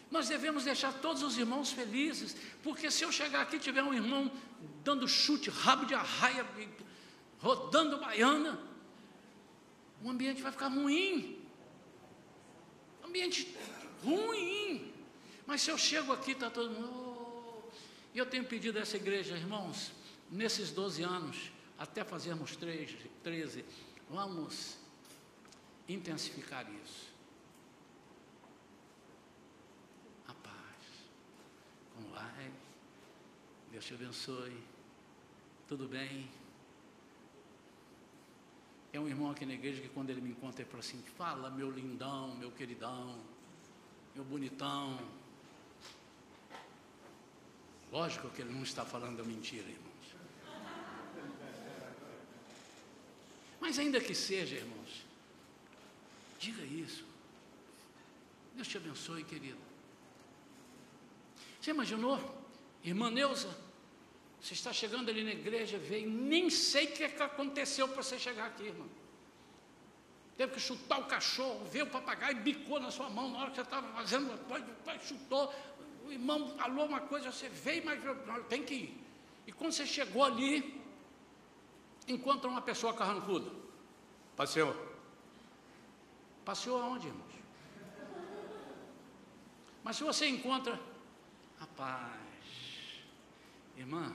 [0.09, 3.93] Nós devemos deixar todos os irmãos felizes, porque se eu chegar aqui e tiver um
[3.93, 4.31] irmão
[4.83, 6.45] dando chute, rabo de arraia,
[7.39, 8.57] rodando baiana,
[10.01, 11.45] o ambiente vai ficar ruim
[13.15, 13.55] ambiente
[14.03, 14.93] ruim.
[15.47, 16.89] Mas se eu chego aqui, está todo mundo.
[16.89, 17.71] Oh.
[18.13, 19.91] E eu tenho pedido a essa igreja, irmãos,
[20.31, 23.65] nesses 12 anos, até fazermos 13, 13
[24.09, 24.77] vamos
[25.87, 27.13] intensificar isso.
[30.27, 30.85] A paz.
[31.93, 32.51] Como vai?
[33.71, 34.57] Deus te abençoe.
[35.67, 36.29] Tudo bem?
[38.93, 41.49] É um irmão aqui na igreja que quando ele me encontra, ele fala assim: Fala,
[41.49, 43.19] meu lindão, meu queridão,
[44.13, 44.97] meu bonitão.
[47.91, 49.94] Lógico que ele não está falando mentira, irmãos.
[53.65, 55.03] Mas ainda que seja, irmãos,
[56.37, 57.03] diga isso.
[58.53, 59.57] Deus te abençoe, querido.
[61.59, 62.19] Você imaginou?
[62.83, 63.49] Irmã Neuza,
[64.39, 68.03] você está chegando ali na igreja, veio, nem sei o que, é que aconteceu para
[68.03, 68.87] você chegar aqui, irmão.
[70.37, 73.55] Teve que chutar o cachorro, veio o papagaio bicou na sua mão na hora que
[73.55, 74.29] você estava fazendo,
[75.01, 75.51] chutou.
[76.05, 77.99] O irmão falou uma coisa, você veio, mas
[78.47, 78.97] tem que ir.
[79.47, 80.84] E quando você chegou ali,
[82.07, 83.51] encontra uma pessoa carrancuda.
[84.35, 84.75] Passeou.
[86.43, 87.35] Passeou aonde, irmãos?
[89.83, 90.79] Mas se você encontra,
[91.59, 92.19] rapaz,
[93.77, 94.13] irmã,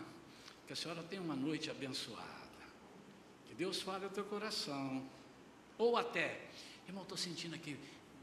[0.67, 2.29] que a senhora tenha uma noite abençoada.
[3.47, 5.09] Que Deus fale ao teu coração.
[5.79, 6.49] Ou até,
[6.87, 7.79] irmão, estou sentindo aqui,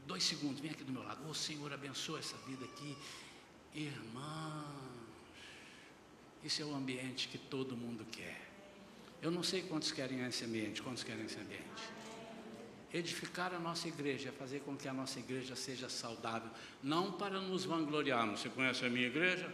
[0.06, 1.26] dois segundos, vem aqui do meu lado.
[1.26, 2.96] Ô oh, Senhor, abençoa essa vida aqui.
[3.74, 4.64] Irmãos,
[6.44, 8.47] esse é o ambiente que todo mundo quer.
[9.20, 11.64] Eu não sei quantos querem esse ambiente, quantos querem esse ambiente.
[12.92, 16.50] Edificar a nossa igreja, fazer com que a nossa igreja seja saudável,
[16.82, 18.40] não para nos vangloriarmos.
[18.40, 19.52] Você conhece a minha igreja?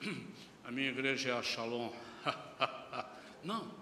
[0.62, 1.90] A minha igreja é a Shalom.
[3.42, 3.74] Não,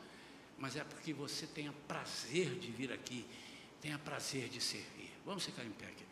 [0.57, 3.27] mas é porque você tenha prazer de vir aqui,
[3.81, 5.11] tenha prazer de servir.
[5.27, 6.08] Vamos ficar em pé, queridos.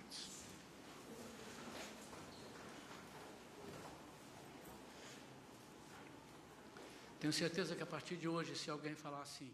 [7.19, 9.51] Tenho certeza que a partir de hoje, se alguém falar assim,